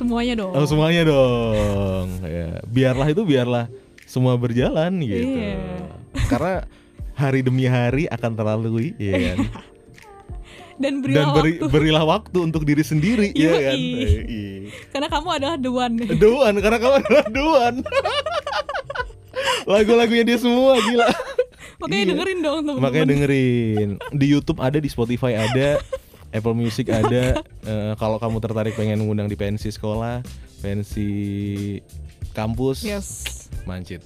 [0.00, 0.52] Semuanya dong.
[0.56, 2.06] Oh, semuanya dong.
[2.30, 3.68] Ya, biarlah itu biarlah
[4.02, 5.28] semua berjalan gitu.
[5.28, 5.60] Iya.
[6.32, 6.64] Karena
[7.12, 9.38] hari demi hari akan terlalui, ya kan.
[10.80, 11.66] Dan Dan berilah beri, waktu.
[11.68, 13.76] berilah waktu untuk diri sendiri, ya kan.
[13.76, 14.72] Iya.
[14.88, 15.94] Karena kamu adalah the one.
[16.16, 17.74] Duan, karena kamu adalah Duan.
[19.68, 21.06] Lagu-lagunya dia semua gila.
[21.78, 22.10] Makanya Iya.
[22.12, 22.80] dengerin dong teman-teman.
[22.82, 23.88] Makanya dengerin.
[24.10, 25.80] Di YouTube ada, di Spotify ada,
[26.30, 27.38] Apple Music ada.
[27.60, 30.24] Eh, kalau kamu tertarik pengen ngundang di pensi sekolah,
[30.58, 31.08] pensi
[32.30, 33.08] kampus, Yes.
[33.62, 34.00] mancit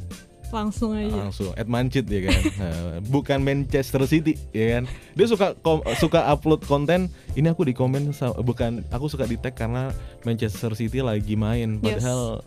[0.51, 1.07] Langsung aja.
[1.15, 1.55] langsung.
[1.55, 2.41] At mancit ya kan.
[2.59, 4.91] Nah, bukan Manchester City ya kan.
[5.13, 7.11] Dia suka kom- suka upload konten.
[7.33, 11.79] Ini aku di komen bukan aku suka di tag karena Manchester City lagi main.
[11.79, 12.03] Yes.
[12.03, 12.43] Padahal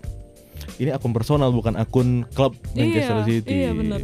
[0.78, 3.54] ini akun personal bukan akun klub Manchester Iya, City.
[3.54, 4.04] iya, bener.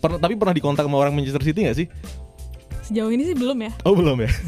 [0.00, 1.86] Pernah tapi pernah dikontak sama orang Manchester City gak sih?
[2.82, 3.72] Sejauh ini sih belum ya.
[3.82, 4.30] Oh belum ya?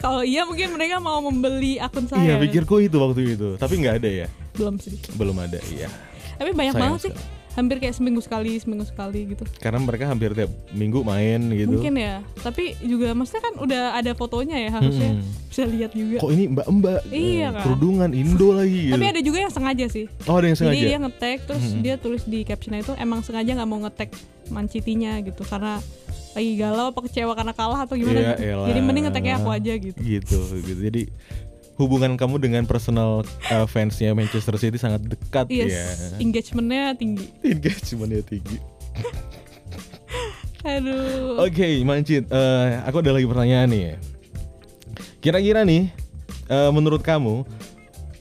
[0.00, 2.24] Kalau iya mungkin mereka mau membeli akun saya.
[2.24, 4.96] Iya pikirku itu waktu itu Tapi nggak ada ya Belum sih.
[5.12, 5.92] Belum ada iya
[6.34, 7.12] Tapi banyak Sayang banget sih.
[7.12, 7.38] sekali.
[7.50, 9.42] Hampir kayak seminggu sekali, seminggu sekali gitu.
[9.58, 12.22] Karena mereka hampir tiap minggu main gitu Mungkin ya.
[12.38, 15.50] Tapi juga maksudnya kan udah ada fotonya ya harusnya Mm-mm.
[15.50, 16.16] bisa lihat juga.
[16.16, 17.62] Kok ini mbak-mbak Iya, eh, kan?
[17.66, 18.94] Kerudungan Indo lagi gitu.
[18.94, 20.06] Tapi ada juga yang sengaja sih.
[20.24, 21.82] Oh ada yang sengaja Jadi dia nge-tag terus Mm-mm.
[21.82, 24.10] dia tulis di captionnya itu emang sengaja nggak mau nge-tag
[24.48, 25.82] mancitinya gitu karena
[26.30, 28.42] lagi galau apa kecewa karena kalah atau gimana Iya, gitu.
[28.48, 28.66] elah.
[28.68, 29.98] Jadi mending nge-tagnya aku aja gitu.
[29.98, 31.02] gitu gitu jadi
[31.74, 35.86] hubungan kamu dengan personal uh, fansnya Manchester City sangat dekat Yes, ya
[36.18, 37.24] engagementnya tinggi.
[37.40, 38.58] engagementnya tinggi
[40.62, 41.40] Aduh.
[41.40, 43.96] oke Mancit eh, aku ada lagi pertanyaan nih
[45.18, 45.88] kira-kira nih
[46.46, 47.48] eh, menurut kamu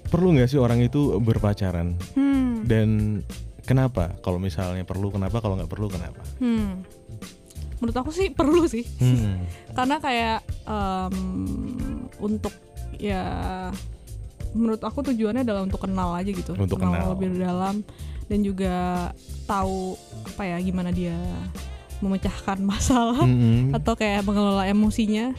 [0.07, 2.63] perlu nggak sih orang itu berpacaran Hmm.
[2.63, 3.21] dan
[3.61, 6.79] kenapa kalau misalnya perlu kenapa kalau nggak perlu kenapa Hmm.
[7.79, 8.83] Menurut aku sih perlu sih.
[8.83, 9.47] hmm.
[9.77, 11.15] Karena kayak em,
[12.19, 12.51] untuk
[12.99, 13.23] ya
[14.51, 16.53] menurut aku tujuannya adalah untuk kenal aja gitu.
[16.59, 17.15] Untuk kenal.
[17.15, 17.81] lebih dalam
[18.29, 19.09] dan juga
[19.49, 21.17] tahu apa ya gimana dia
[21.99, 23.73] memecahkan masalah Mm-mm.
[23.75, 25.33] atau kayak mengelola emosinya.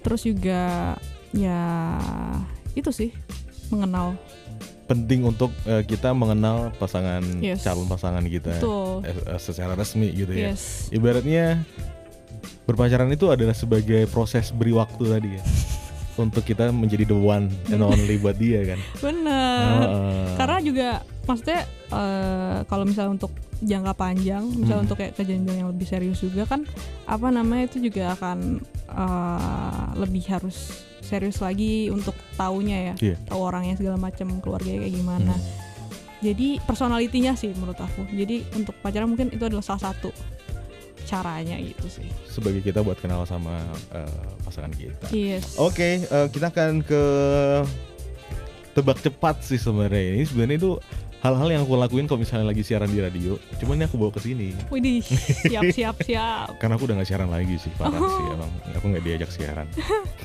[0.00, 0.96] Terus juga
[1.30, 1.60] ya
[2.74, 3.10] itu sih
[3.70, 4.18] mengenal.
[4.90, 7.62] Penting untuk eh, kita mengenal pasangan Yes.
[7.62, 9.06] calon pasangan kita Betul.
[9.06, 10.90] eh, eh, secara resmi gitu ya Yes.
[10.90, 11.62] ibaratnya
[12.64, 15.42] berpacaran itu adalah sebagai proses beri waktu tadi ya
[16.22, 19.78] untuk kita menjadi the one and only buat dia kan Bener.
[19.80, 20.26] Heeh.
[20.34, 20.88] Karena juga
[21.24, 23.30] maksudnya eh, kalau misalnya untuk
[23.60, 24.86] jangka panjang, misalnya Hmm.
[24.88, 26.64] untuk kayak kejadian yang lebih serius juga kan
[27.04, 28.56] apa namanya itu juga akan
[28.88, 33.16] eh, lebih harus serius lagi untuk taunya ya, Iya.
[33.26, 35.34] tahu orangnya segala macam, keluarganya kayak gimana.
[35.34, 35.48] Hmm.
[36.22, 38.06] Jadi personalitinya sih menurut aku.
[38.08, 40.14] Jadi untuk pacaran mungkin itu adalah salah satu
[41.02, 42.06] caranya gitu sih.
[42.24, 43.58] sebagai kita buat kenal sama
[43.90, 44.06] eh,
[44.40, 45.58] pasangan kita Yes.
[45.58, 45.74] oke
[46.06, 47.02] eh, kita akan ke
[48.70, 50.72] tebak cepat sih sebenarnya ini sebenarnya itu
[51.20, 54.20] hal-hal yang aku lakuin kalau misalnya lagi siaran di radio cuman ini aku bawa ke
[54.20, 55.04] sini Widih,
[55.52, 56.56] siap siap siap.
[56.56, 58.08] karena aku udah gak siaran lagi sih parah Oh.
[58.08, 59.66] sih emang aku nggak diajak siaran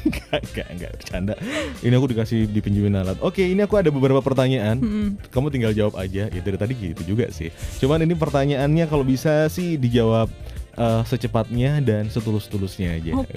[0.02, 1.34] nggak nggak nggak bercanda
[1.82, 5.08] ini aku dikasih dipinjemin alat oke ini aku ada beberapa pertanyaan Mm-mm.
[5.28, 9.46] kamu tinggal jawab aja ya dari tadi gitu juga sih cuman ini pertanyaannya kalau bisa
[9.48, 10.32] sih dijawab
[10.74, 13.36] eh, secepatnya dan setulus-tulusnya aja Oke.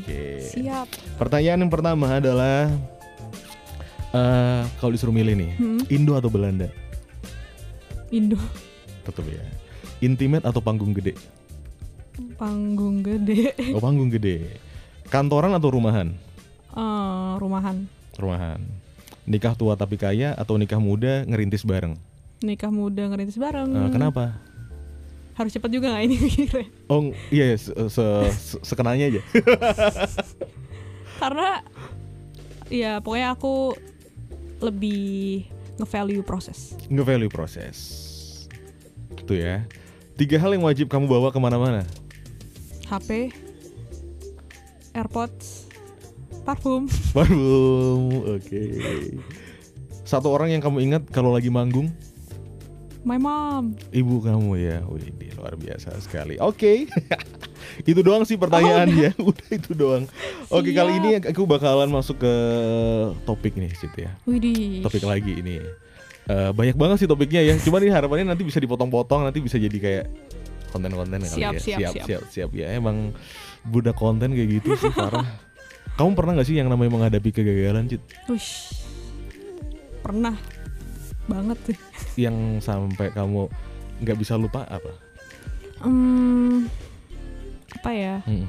[0.00, 0.24] Oke.
[0.48, 0.88] Siap.
[1.16, 2.72] pertanyaan yang pertama adalah
[4.08, 5.80] eh kalau disuruh milih nih Hmm.
[5.88, 6.68] Indo atau Belanda?
[8.08, 8.40] Indo.
[9.04, 9.44] Tetap ya.
[9.98, 11.12] Intimate atau panggung gede?
[12.34, 13.52] Panggung gede.
[13.70, 14.56] oh panggung gede.
[15.06, 16.12] Kantoran atau rumahan?
[16.70, 17.84] Eh, rumahan.
[18.14, 18.60] Rumahan.
[19.24, 22.00] Nikah tua tapi kaya atau nikah muda ngerintis bareng?
[22.40, 23.68] Nikah muda ngerintis bareng.
[23.68, 24.40] Eh, kenapa?
[25.34, 26.64] Harus cepat juga nggak ini mikirnya?
[26.86, 29.22] Oh iya se se- se- sekenanya aja.
[31.20, 31.62] Karena
[32.68, 33.74] ya pokoknya aku
[34.58, 35.46] lebih
[35.78, 36.74] nge-value proses.
[36.90, 37.76] Nge-value proses.
[39.14, 39.64] Gitu ya.
[40.18, 41.86] Tiga hal yang wajib kamu bawa ke mana-mana.
[42.90, 43.30] HP
[44.96, 45.70] AirPods
[46.42, 46.88] parfum.
[47.16, 48.64] Parfum oke.
[50.08, 51.92] Satu orang yang kamu ingat kalau lagi manggung?
[53.06, 53.76] My mom.
[53.92, 54.80] Ibu kamu ya.
[54.88, 56.34] Wih luar biasa sekali.
[56.42, 56.90] Oke
[57.84, 59.18] itu doang sih pertanyaannya.
[59.28, 59.48] udah.
[59.50, 60.04] itu doang.
[60.52, 62.34] Oke, kali ini aku bakalan masuk ke
[63.24, 64.10] topik nih, Cit ya.
[64.24, 64.84] Widih.
[64.84, 65.60] Topik lagi ini.
[66.28, 67.56] Eh, banyak banget sih topiknya ya.
[67.56, 70.04] Cuman ini harapannya nanti bisa dipotong-potong, nanti bisa jadi kayak
[70.68, 71.60] konten-konten kali Siap, ya.
[71.60, 72.06] siap, siap, siap.
[72.06, 72.50] siap, siap.
[72.52, 73.16] Ya emang
[73.64, 75.24] budak konten kayak gitu sih parah.
[75.98, 78.02] Kamu pernah gak sih yang namanya menghadapi kegagalan, Cit?
[78.30, 78.70] Wish.
[80.04, 80.36] Pernah
[81.26, 81.78] banget sih.
[82.28, 83.50] Yang sampai kamu
[84.04, 84.92] nggak bisa lupa apa?
[85.82, 86.70] Hmm,
[87.78, 88.16] apa ya?
[88.26, 88.46] Hmm.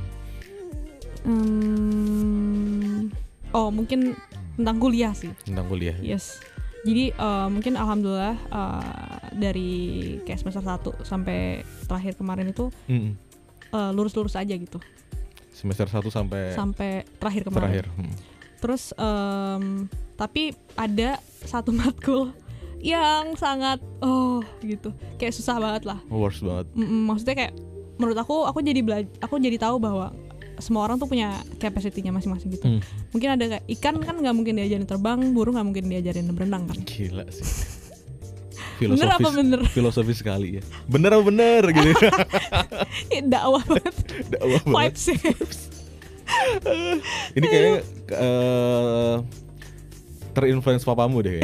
[1.21, 3.11] Hmm,
[3.51, 4.17] oh mungkin
[4.57, 5.31] tentang kuliah sih.
[5.45, 5.95] Tentang kuliah.
[6.01, 6.41] Yes.
[6.81, 9.71] Jadi eh, mungkin alhamdulillah eh, dari
[10.23, 13.13] kayak semester 1 sampai terakhir kemarin itu Mm-mm.
[13.69, 14.79] eh, lurus-lurus aja gitu.
[15.51, 17.61] Semester 1 sampai Sampai terakhir kemarin.
[17.67, 17.85] terakhir.
[17.93, 18.13] Hmm.
[18.59, 22.31] Terus em, tapi ada satu matkul
[22.79, 24.95] yang sangat oh gitu.
[25.19, 25.99] Kayak susah banget lah.
[26.07, 26.67] Worst banget.
[26.73, 27.53] Mm-mm, maksudnya kayak
[27.99, 30.15] menurut aku aku jadi bela- aku jadi tahu bahwa
[30.59, 32.67] semua orang tuh punya capacity-nya masing-masing gitu.
[32.67, 32.79] Hmm.
[33.11, 36.79] Mungkin ada kayak ikan kan nggak mungkin diajarin terbang, burung nggak mungkin diajarin berenang kan.
[36.83, 37.43] Gila sih.
[38.79, 39.59] Bener apa Filosofis, bener?
[39.75, 40.63] filosofis sekali ya.
[40.87, 41.91] Bener apa bener gitu.
[43.31, 43.95] Dakwah banget,
[44.31, 44.95] Dakwah banget.
[44.95, 45.31] vibes ya.
[47.35, 47.73] Ini kayaknya
[48.15, 49.15] eh,
[50.31, 51.43] terinfluence papamu deh.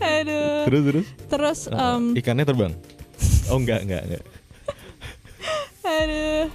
[0.00, 0.64] Aduh.
[0.64, 1.06] Terus terus.
[1.28, 2.72] Terus em, ikannya terbang.
[3.48, 4.22] Oh enggak enggak enggak.
[5.82, 6.46] aduh.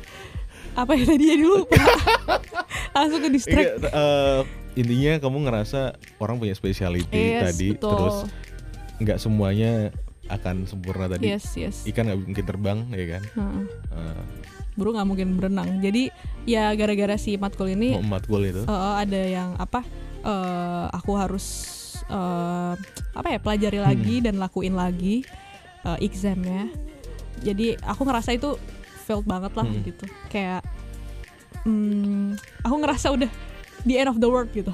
[0.74, 1.76] Apa ya tadi jadi lupa.
[2.96, 3.72] Langsung ke Iya, distract.
[3.86, 4.40] eh,
[4.74, 5.82] intinya kamu ngerasa
[6.18, 7.92] orang punya speciality Yes, tadi betul.
[7.92, 8.18] terus
[8.98, 9.72] nggak semuanya
[10.28, 11.28] akan sempurna tadi.
[11.28, 11.84] Yes, yes.
[11.84, 13.24] Ikan nggak mungkin terbang ya kan.
[13.30, 13.64] Heeh.
[13.92, 14.24] Eh,
[14.72, 15.80] Burung nggak mungkin berenang.
[15.82, 16.08] Jadi
[16.46, 18.64] ya gara-gara si matkul ini emat gol itu.
[18.64, 19.84] eh, ada yang apa
[20.22, 21.46] eh, aku harus
[22.06, 22.74] eh,
[23.12, 23.88] apa ya pelajari Hmm.
[23.88, 25.28] lagi dan lakuin lagi
[25.84, 26.70] eh, examnya
[27.40, 28.56] jadi aku ngerasa itu
[29.02, 29.82] failed banget lah Hmm.
[29.82, 30.62] gitu kayak
[31.64, 33.30] hmm, aku ngerasa udah
[33.84, 34.72] the end of the world gitu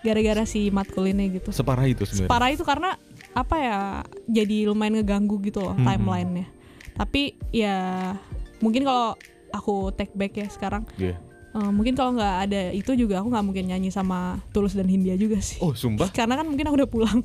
[0.00, 2.30] gara-gara si matkul ini gitu Separah itu sebenarnya.
[2.30, 2.94] parah itu karena
[3.32, 3.78] apa ya
[4.26, 5.84] jadi lumayan ngeganggu gitu loh Hmm.
[5.84, 6.46] timelinenya
[6.94, 8.14] tapi ya
[8.58, 9.14] mungkin kalau
[9.50, 11.14] aku take back ya sekarang Iya.
[11.48, 15.16] Eh, mungkin kalau nggak ada itu juga aku nggak mungkin nyanyi sama Tulus dan Hindia
[15.16, 15.56] juga sih.
[15.58, 16.12] Oh sumpah.
[16.14, 17.18] Karena kan mungkin aku udah pulang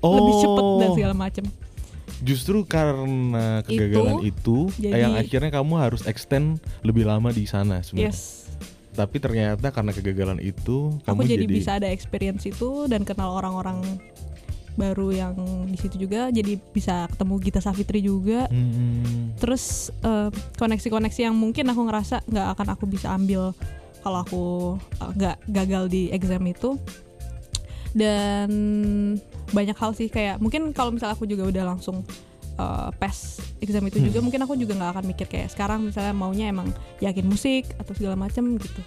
[0.00, 0.16] Oh.
[0.16, 1.44] lebih cepet dan segala macem.
[2.18, 8.10] Justru karena kegagalan itu, jadi- yang akhirnya kamu harus extend lebih lama di sana sebenarnya.
[8.10, 8.50] Yes,
[8.92, 13.78] Tapi ternyata karena kegagalan itu aku kamu jadi, bisa ada experience itu dan kenal orang-orang
[14.74, 15.34] baru yang
[15.70, 16.34] di situ juga.
[16.34, 18.50] Jadi bisa ketemu Gita Savitri juga.
[18.50, 23.54] Hmm, Terus eh, koneksi-koneksi yang mungkin aku ngerasa nggak akan aku bisa ambil
[24.02, 24.44] kalau aku
[24.98, 26.74] eh, nggak gagal di exam itu.
[27.94, 28.50] Dan
[29.50, 32.04] banyak hal sih kayak mungkin kalau misalnya aku juga udah langsung
[32.58, 36.50] eh, pass exam itu juga mungkin aku juga nggak akan mikir kayak sekarang misalnya maunya
[36.50, 36.70] emang
[37.00, 38.82] yakin musik atau segala macam gitu.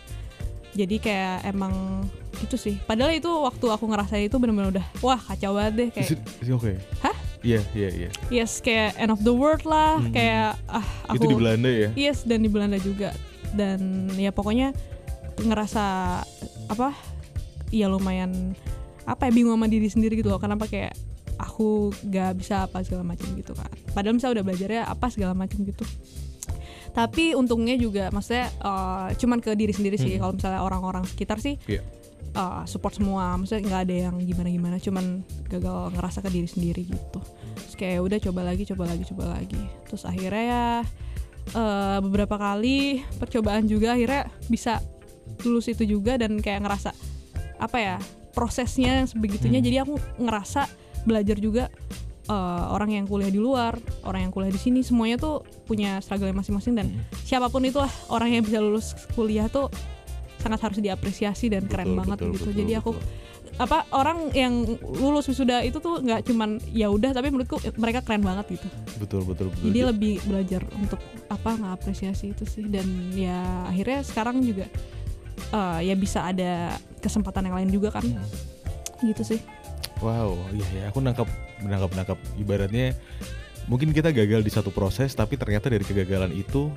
[0.72, 2.05] Jadi kayak emang
[2.39, 2.80] itu sih.
[2.88, 6.09] Padahal itu waktu aku ngerasain itu bener-bener udah wah kacau banget deh kayak
[6.55, 6.76] okay?
[7.03, 7.16] Hah?
[7.41, 8.09] Iya, iya, iya.
[8.30, 10.14] yes kayak end of the world lah Hmm.
[10.14, 11.89] kayak ah aku Itu di Belanda ya?
[11.97, 13.18] Yes dan di Belanda juga
[13.57, 14.72] dan ya pokoknya
[15.41, 15.86] ngerasa
[16.70, 16.93] apa
[17.74, 18.53] ya lumayan
[19.04, 20.38] apa ya bingung sama diri sendiri gitu loh.
[20.38, 20.93] Kenapa kayak
[21.38, 23.70] aku gak bisa apa segala macam gitu kan.
[23.91, 25.86] Padahal misalnya udah belajarnya apa segala macam gitu.
[26.91, 30.16] Tapi untungnya juga maksudnya eh, cuman ke diri sendiri sih.
[30.16, 30.22] Hmm.
[30.22, 31.82] kalau misalnya orang-orang sekitar sih Iya.
[32.32, 33.39] eh, support semua.
[33.39, 37.20] Maksudnya nggak ada yang gimana-gimana cuman gagal ngerasa ke diri sendiri gitu.
[37.58, 39.62] Terus kayak udah coba lagi coba lagi coba lagi.
[39.88, 40.66] Terus akhirnya ya
[41.56, 44.84] eh, beberapa kali percobaan juga akhirnya bisa
[45.41, 46.91] lulus itu juga dan kayak ngerasa
[47.58, 47.97] apa ya
[48.32, 49.67] prosesnya yang sebegitunya Hmm.
[49.67, 50.65] jadi aku ngerasa
[51.03, 51.67] belajar juga
[52.23, 52.34] eh,
[52.69, 56.73] orang yang kuliah di luar orang yang kuliah di sini semuanya tuh punya struggle masing-masing
[56.73, 57.01] dan Hmm.
[57.21, 59.67] siapa pun itu lah orang yang bisa lulus kuliah tuh
[60.38, 63.09] sangat harus diapresiasi dan keren Betul, banget betul, gitu betul, jadi aku betul.
[63.59, 68.21] apa orang yang lulus wisuda itu tuh nggak cuman ya udah tapi menurutku mereka keren
[68.21, 68.67] banget gitu
[68.97, 69.63] Betul, betul, betul.
[69.69, 74.65] jadi lebih belajar untuk apa ngapresiasi itu sih dan ya akhirnya sekarang juga
[75.51, 78.24] eh, ya bisa ada kesempatan yang lain juga kan Hmm.
[79.02, 79.41] gitu sih
[79.97, 81.30] Wow, iya ya, aku nangkap
[81.60, 82.97] menangkap nangkap ibaratnya
[83.66, 86.74] mungkin kita gagal di satu proses tapi ternyata dari kegagalan itu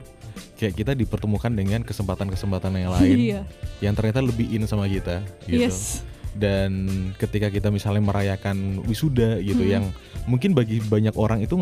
[0.54, 3.40] kayak kita dipertemukan dengan kesempatan-kesempatan yang lain iya
[3.80, 5.56] yang ternyata lebih in sama kita gitu.
[5.58, 6.04] yes
[6.34, 9.70] Dan ketika kita misalnya merayakan wisuda gitu Hmm.
[9.70, 9.84] yang
[10.26, 11.54] mungkin bagi banyak orang itu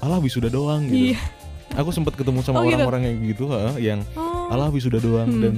[0.00, 1.12] alah wisuda doang gitu.
[1.12, 1.20] iya
[1.74, 2.74] Aku sempat ketemu sama Oh, gitu?
[2.74, 5.40] orang-orang yang gitu, ha, yang oh, alah wisuda doang Hmm.
[5.40, 5.54] dan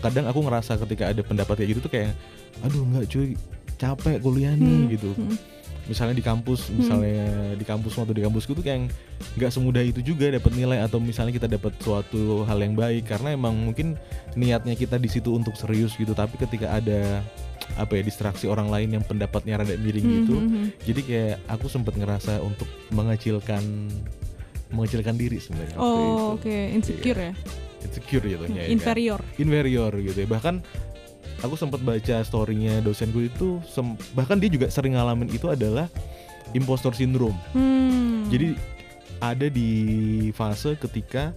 [0.00, 2.14] kadang aku ngerasa ketika ada pendapat kayak gitu tuh kayak
[2.60, 3.36] aduh nggak cuy
[3.76, 5.36] capek kuliah nih Hmm, gitu hmm.
[5.84, 8.88] misalnya di kampus misalnya di kampus atau di kampusku tuh kayak
[9.34, 13.34] nggak semudah itu juga dapat nilai atau misalnya kita dapat suatu hal yang baik karena
[13.34, 13.98] emang mungkin
[14.32, 17.20] niatnya kita di situ untuk serius gitu tapi ketika ada
[17.74, 20.66] apa ya distraksi orang lain yang pendapatnya rada miring Hmm, gitu hmm, hmm.
[20.80, 23.60] jadi kayak aku sempat ngerasa untuk mengecilkan
[24.70, 25.76] mengecilkan diri sebenarnya.
[25.76, 27.32] Oh oke insecure ya,
[27.80, 28.68] insecure gitu ya, kan?
[28.68, 29.20] inferior.
[29.36, 30.62] inferior gitu ya bahkan
[31.40, 33.58] aku sempat baca storynya dosenku itu
[34.12, 35.88] bahkan dia juga sering ngalamin itu adalah
[36.52, 38.28] impostor syndrome Hmm.
[38.28, 38.54] jadi
[39.18, 39.70] ada di
[40.30, 41.32] fase ketika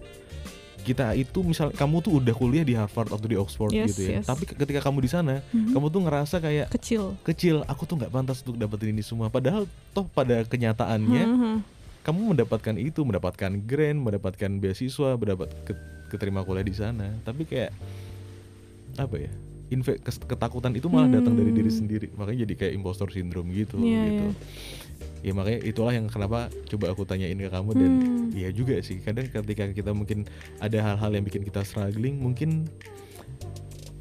[0.80, 4.20] kita itu misal kamu tuh udah kuliah di Harvard atau di Oxford Yes, gitu ya
[4.20, 4.26] yes.
[4.26, 5.72] tapi ketika kamu di sana Mhm.
[5.72, 7.16] kamu tuh ngerasa kayak kecil.
[7.24, 11.56] kecil aku tuh nggak pantas untuk dapetin ini semua padahal toh pada kenyataannya Mhm.
[12.04, 17.16] Kamu mendapatkan itu mendapatkan grant mendapatkan beasiswa mendapat ke- keterima kuliah di sana.
[17.22, 17.72] Tapi kayak
[18.95, 19.32] apa ya
[19.70, 21.80] inve- ketakutan itu malah datang dari diri Hmm.
[21.80, 22.08] sendiri.
[22.14, 24.26] Makanya jadi kayak impostor syndrome gitu Iya, gitu.
[25.24, 28.28] ya makanya itulah yang kenapa coba aku tanyain ke kamu dan Hmm.
[28.36, 28.99] ya juga sih.
[28.99, 30.28] Kadang ketika kita mungkin
[30.60, 32.68] ada hal-hal yang bikin kita struggling mungkin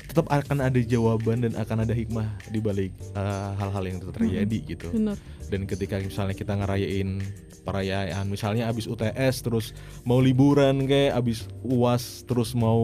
[0.05, 4.92] tetap akan ada jawaban dan akan ada hikmah di balik uh, hal-hal yang terjadi gitu.
[4.92, 5.16] Bener.
[5.48, 7.20] dan ketika misalnya kita ngerayain
[7.62, 9.66] perayaan misalnya abis UTS terus
[10.02, 12.80] mau liburan kayak abis uas terus mau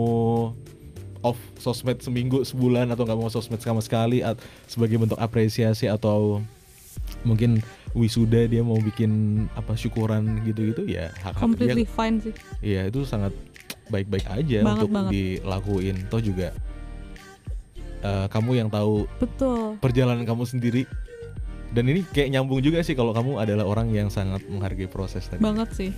[1.19, 6.39] off sosmed seminggu sebulan atau nggak mau sosmed sama sekali at- sebagai bentuk apresiasi atau
[7.21, 7.59] mungkin
[7.91, 9.11] wisuda dia mau bikin
[9.53, 12.35] apa syukuran gitu-gitu ya hak hak dia Completely fine sih.
[12.61, 13.33] Iya itu sangat
[13.89, 15.11] baik-baik aja Banget, untuk banget.
[15.11, 15.97] dilakuin.
[16.07, 16.53] Toh juga
[17.99, 19.75] eh, kamu yang tahu Betul.
[19.81, 20.83] perjalanan kamu sendiri.
[21.69, 25.39] Dan ini kayak nyambung juga sih kalau kamu adalah orang yang sangat menghargai proses tadi.
[25.39, 25.91] Banget sih.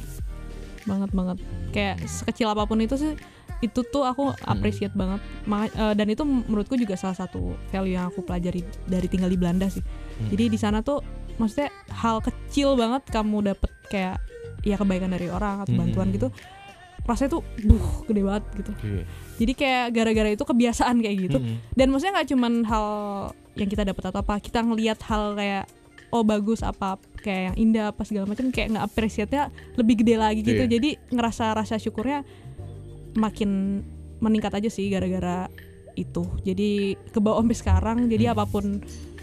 [0.82, 1.38] Banget banget.
[1.70, 3.14] Kayak sekecil apa pun itu sih
[3.60, 8.08] itu tuh aku appreciate banget Ma- eh, dan itu menurutku juga salah satu value yang
[8.08, 10.32] aku pelajari dari tinggal di Belanda sih Hmm.
[10.32, 11.04] jadi di sana tuh
[11.36, 14.16] maksudnya hal kecil banget kamu dapet kayak
[14.60, 16.16] ya kebaikan dari orang atau bantuan Hmm.
[16.16, 16.28] gitu
[17.02, 19.00] rasanya tuh buh gede banget gitu Oke.
[19.36, 21.56] jadi kayak gara-gara itu kebiasaan kayak gitu Mm-mm.
[21.70, 22.86] dan maksudnya nggak cuman hal
[23.52, 25.64] yang kita dapat atau apa kita ngelihat hal kayak
[26.10, 29.42] oh bagus apa kayak yang indah apa segala macam kayak nggak appreciate-nya
[29.74, 30.70] lebih gede lagi gitu Iya.
[30.70, 32.26] jadi ngerasa rasa syukurnya
[33.12, 33.82] makin
[34.18, 35.48] meningkat aja sih gara-gara
[35.94, 38.34] itu jadi ke bawah sampai sekarang jadi Hmm.
[38.34, 38.64] apa pun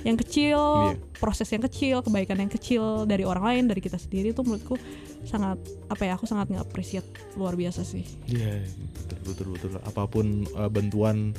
[0.04, 0.60] yang kecil
[0.94, 1.00] Iya.
[1.18, 4.76] proses yang kecil kebaikan yang kecil dari orang lain dari kita sendiri itu menurutku
[5.24, 5.58] sangat
[5.88, 8.64] apa ya aku sangat nge-appreciate luar biasa sih Iya,
[8.94, 9.72] betul betul betul.
[9.82, 11.34] Apa pun eh, bantuan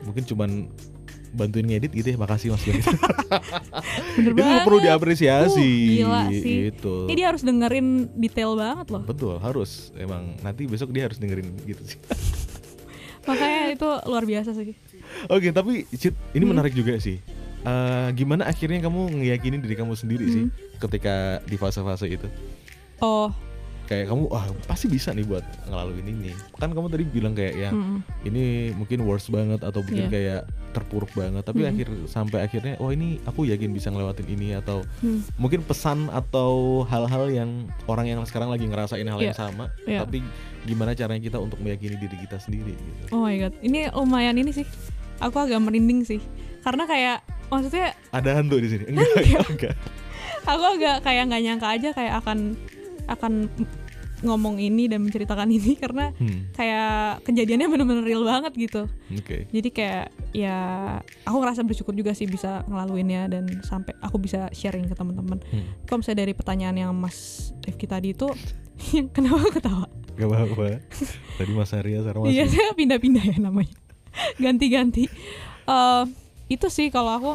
[0.00, 0.50] mungkin cuman
[1.32, 2.16] bantuin ngedit gitu ya.
[2.16, 2.62] Makasih Mas
[4.16, 5.70] bener itu banget perlu diapresiasi.
[5.70, 6.56] Uh, gila sih.
[6.70, 6.94] Gitu.
[7.06, 9.90] ini dia harus dengerin detail banget loh Betul, harus.
[9.94, 11.98] Emang nanti besok dia harus dengerin gitu sih.
[13.28, 14.72] makanya itu luar biasa sih
[15.28, 16.54] Oke, tapi Cid, ini Hmm.
[16.54, 17.20] menarik juga sih.
[17.60, 20.54] Eh, gimana akhirnya kamu ngeyakinin diri kamu sendiri sih Hmm.
[20.80, 22.24] ketika di fase-fase itu?
[23.00, 23.28] oh
[23.90, 26.30] Kayak kamu, wah pasti bisa nih buat ngelaluin ini.
[26.54, 30.14] Kan kamu tadi bilang kayak ya mm, ini mungkin worst banget atau mungkin Iya.
[30.14, 31.42] kayak terpuruk banget.
[31.42, 31.70] Tapi Hmm.
[31.74, 36.86] akhir sampai akhirnya, wah ini aku yakin bisa ngelewatin ini atau hmm, mungkin pesan atau
[36.86, 37.50] hal-hal yang
[37.84, 39.42] orang yang sekarang lagi ngerasain hal yang Iya.
[39.42, 39.74] sama.
[39.82, 40.06] Iya.
[40.06, 40.22] Tapi
[40.62, 42.70] gimana caranya kita untuk meyakini diri kita sendiri?
[42.70, 43.10] Gitu.
[43.10, 44.68] oh my god ini lumayan ini sih
[45.18, 46.20] aku agak merinding sih
[46.60, 47.18] karena kayak
[47.48, 48.84] maksudnya Ada hantu di sini?
[48.92, 49.08] Enggak,
[49.48, 49.74] enggak.
[50.44, 52.54] aku agak kayak nggak nyangka aja kayak akan
[53.08, 53.32] akan
[54.20, 59.48] ngomong ini dan menceritakan ini karena Hmm, kayak kejadiannya bener-bener real banget gitu Oke.
[59.48, 60.58] jadi kayak ya
[61.22, 65.64] aku ngerasa bersyukur juga sih bisa ngelaluinnya dan sampai aku bisa sharing ke teman-teman Hmm.
[65.84, 67.18] kalau misalnya dari pertanyaan yang Mas
[67.60, 68.28] Rifki tadi itu
[69.14, 70.84] kenapa ketawa Gak apa-apa.
[71.34, 73.72] Tadi Mas Arya sekarang Mas Iya, saya pindah-pindah ya namanya.
[74.36, 75.08] Ganti-ganti.
[75.64, 76.04] Eh,
[76.46, 77.32] itu sih kalau aku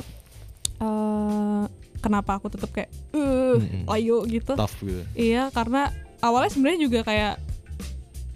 [0.78, 1.64] eh
[1.98, 3.90] kenapa aku tetap kayak eh Mm-mm.
[3.90, 4.54] ayo gitu.
[4.54, 5.02] Tough gitu.
[5.16, 7.36] Iya, karena awalnya sebenarnya juga kayak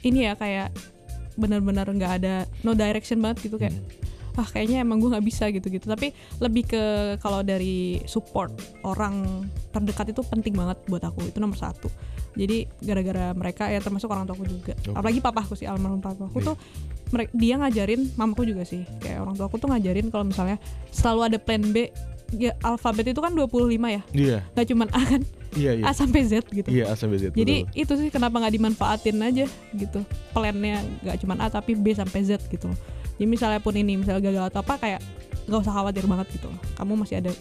[0.02, 0.72] ini ya kayak
[1.36, 3.76] benar-benar nggak ada no direction banget gitu kayak
[4.30, 4.40] Hmm.
[4.40, 6.84] ah kayaknya emang gue nggak bisa gitu-gitu tapi lebih ke
[7.20, 11.92] kalau dari support orang terdekat itu penting banget buat aku itu nomor satu
[12.34, 14.96] jadi gara-gara mereka ya termasuk orang tuaku juga Oke.
[14.96, 16.46] apalagi papaku sih almarhum papaku Iya.
[16.46, 16.56] tuh
[17.10, 20.56] mereka dia ngajarin mamaku juga sih kayak orang tuaku tuh ngajarin kalau misalnya
[20.88, 21.92] selalu ada plan B
[22.32, 25.22] ya alfabet itu kan 25 ya Iya, nggak cuman A kan
[25.52, 25.84] iya, iya.
[25.84, 27.32] A sampai Z gitu Iya, A sampai Z.
[27.32, 27.80] jadi betul.
[27.80, 32.42] itu sih kenapa nggak dimanfaatin aja gitu plannya nggak cuma A tapi B sampai Z
[32.46, 32.70] gitu
[33.16, 35.02] jadi misalnya pun ini misalnya gagal atau apa kayak
[35.46, 37.32] nggak usah khawatir banget gitu kamu masih ada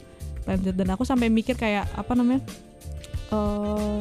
[0.43, 2.41] plan Z dan aku sampai mikir kayak apa namanya
[3.29, 3.99] eh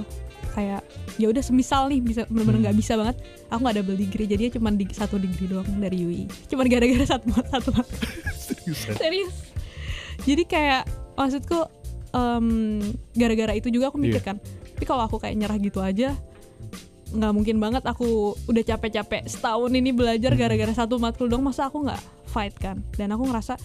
[0.50, 0.82] kayak
[1.16, 2.82] ya udah semisal nih bisa benar-benar nggak Hmm.
[2.82, 6.66] bisa banget aku nggak double degree jadi cuma di satu degree doang dari UI cuma
[6.66, 7.70] gara-gara satu satu
[8.48, 8.96] Seriusan.
[8.96, 9.36] serius
[10.24, 10.82] jadi kayak
[11.14, 11.62] maksudku
[12.18, 12.82] em,
[13.14, 14.26] gara-gara itu juga aku mikir Iya.
[14.26, 14.38] kan
[14.74, 16.18] tapi kalau aku kayak nyerah gitu aja
[17.08, 18.08] nggak mungkin banget aku
[18.46, 20.40] udah capek-capek setahun ini belajar Hmm.
[20.40, 23.56] gara-gara satu matkul dong masa aku nggak fight kan dan aku ngerasa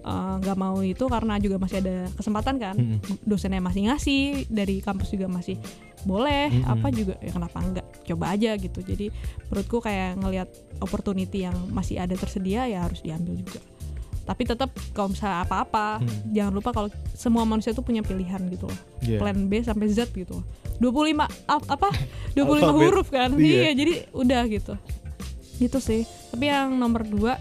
[0.00, 3.24] eh, nggak mau itu karena juga masih ada kesempatan kan Mm-mm.
[3.24, 5.56] dosennya masih ngasih dari kampus juga masih
[6.04, 6.70] boleh Mm-mm.
[6.70, 9.08] apa juga ya kenapa enggak coba aja gitu jadi
[9.48, 10.48] menurutku kayak ngelihat
[10.78, 13.58] opportunity yang masih ada tersedia ya harus diambil juga
[14.24, 16.08] tapi tetap kalau misalnya apa-apa Hmm.
[16.30, 18.80] jangan lupa kalau semua manusia itu punya pilihan gitu loh.
[19.00, 19.18] Iya.
[19.18, 20.44] plan B sampai Z gitu loh.
[20.76, 21.88] 25 ap- apa?
[22.34, 22.72] 25 Alfabet.
[22.74, 23.30] huruf kan?
[23.34, 23.52] Iya.
[23.60, 24.74] iya jadi udah gitu.
[25.56, 26.02] Itu sih.
[26.28, 27.36] Tapi yang nomor dua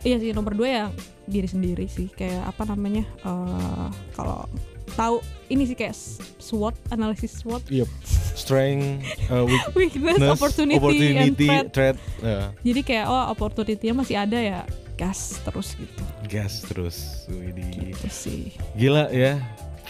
[0.00, 0.90] iya sih nomor dua yang
[1.24, 2.10] diri sendiri sih.
[2.10, 4.44] Kayak apa namanya eh, kalau
[4.90, 5.94] tahu ini sih kayak
[6.36, 7.62] SWOT analisis SWOT.
[7.66, 7.86] Yep.
[8.32, 9.44] Strength, uh,
[9.76, 11.66] weakness, weakness, opportunity, and opportunity, threat.
[11.70, 14.60] threat, uh, jadi kayak oh opportunity-nya masih ada ya
[15.00, 16.96] gas terus gitu gas terus.
[17.32, 17.96] Widih.
[17.96, 19.40] gitu sih Gila ya,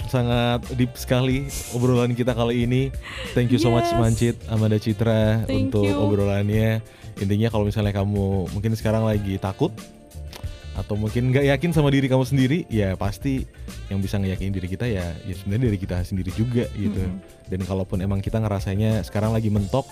[0.07, 2.95] sangat deep sekali obrolan kita kali ini.
[3.35, 3.91] Thank you so much.
[3.99, 5.99] Mancit, Amanda Citra Thank untuk you.
[5.99, 6.79] obrolannya.
[7.21, 9.75] Intinya kalau misalnya kamu mungkin sekarang lagi takut
[10.79, 13.45] atau mungkin nggak yakin sama diri kamu sendiri, ya pasti
[13.93, 17.03] yang bisa ngeyakinin diri kita ya, ya sebenarnya dari kita sendiri juga gitu.
[17.05, 17.51] Mm-mm.
[17.51, 19.85] Dan kalaupun emang kita ngerasanya sekarang lagi mentok,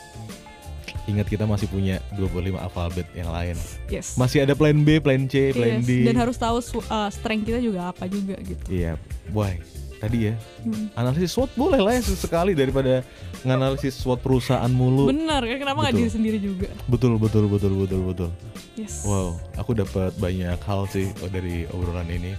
[1.09, 3.57] ingat kita masih punya 25 alfabet yang lain.
[3.89, 6.05] yes Masih ada plan B, plan C, plan Yes, D.
[6.05, 9.57] dan harus tahu uh, strength kita juga apa juga gitu Iya, boy.
[9.99, 10.87] Tadi ya, Hmm.
[10.95, 13.03] analisis SWOT boleh lah ya sesekali daripada
[13.41, 15.11] nganalisis SWOT perusahaan mulu.
[15.11, 18.31] bener ya kenapa nggak diri sendiri juga Betul, betul, betul, betul, betul.
[18.77, 22.39] yes Wow, aku dapat banyak hal sih dari obrolan ini.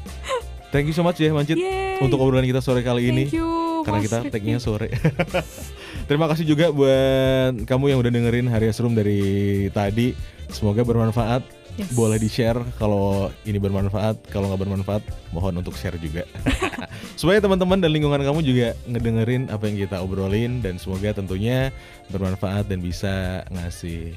[0.69, 1.99] Thank you so much ya Mancit Yay.
[1.99, 3.25] untuk obrolan kita sore kali ini.
[3.27, 3.49] Thank you,
[3.81, 4.87] Karena Mas kita tag-nya sore.
[6.09, 10.17] Terima kasih juga buat kamu yang udah dengerin Harias Room dari tadi.
[10.49, 11.45] Semoga bermanfaat.
[11.77, 11.93] Yes.
[11.93, 14.25] Boleh di-share kalau ini bermanfaat.
[14.33, 16.25] Kalau nggak bermanfaat, mohon untuk share juga.
[17.21, 21.69] Supaya teman-teman dan lingkungan kamu juga ngedengerin apa yang kita obrolin dan semoga tentunya
[22.09, 24.11] bermanfaat dan bisa ngasih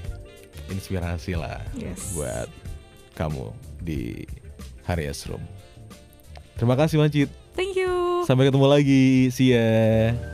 [0.72, 2.16] inspirasi lah Yes.
[2.16, 2.49] buat
[3.20, 3.53] kamu
[3.84, 4.24] di
[4.88, 5.45] Harias Room.
[6.57, 7.28] Terima kasih Mancit.
[7.53, 8.24] Thank you.
[8.24, 9.28] Sampai ketemu lagi.
[9.28, 10.32] See ya.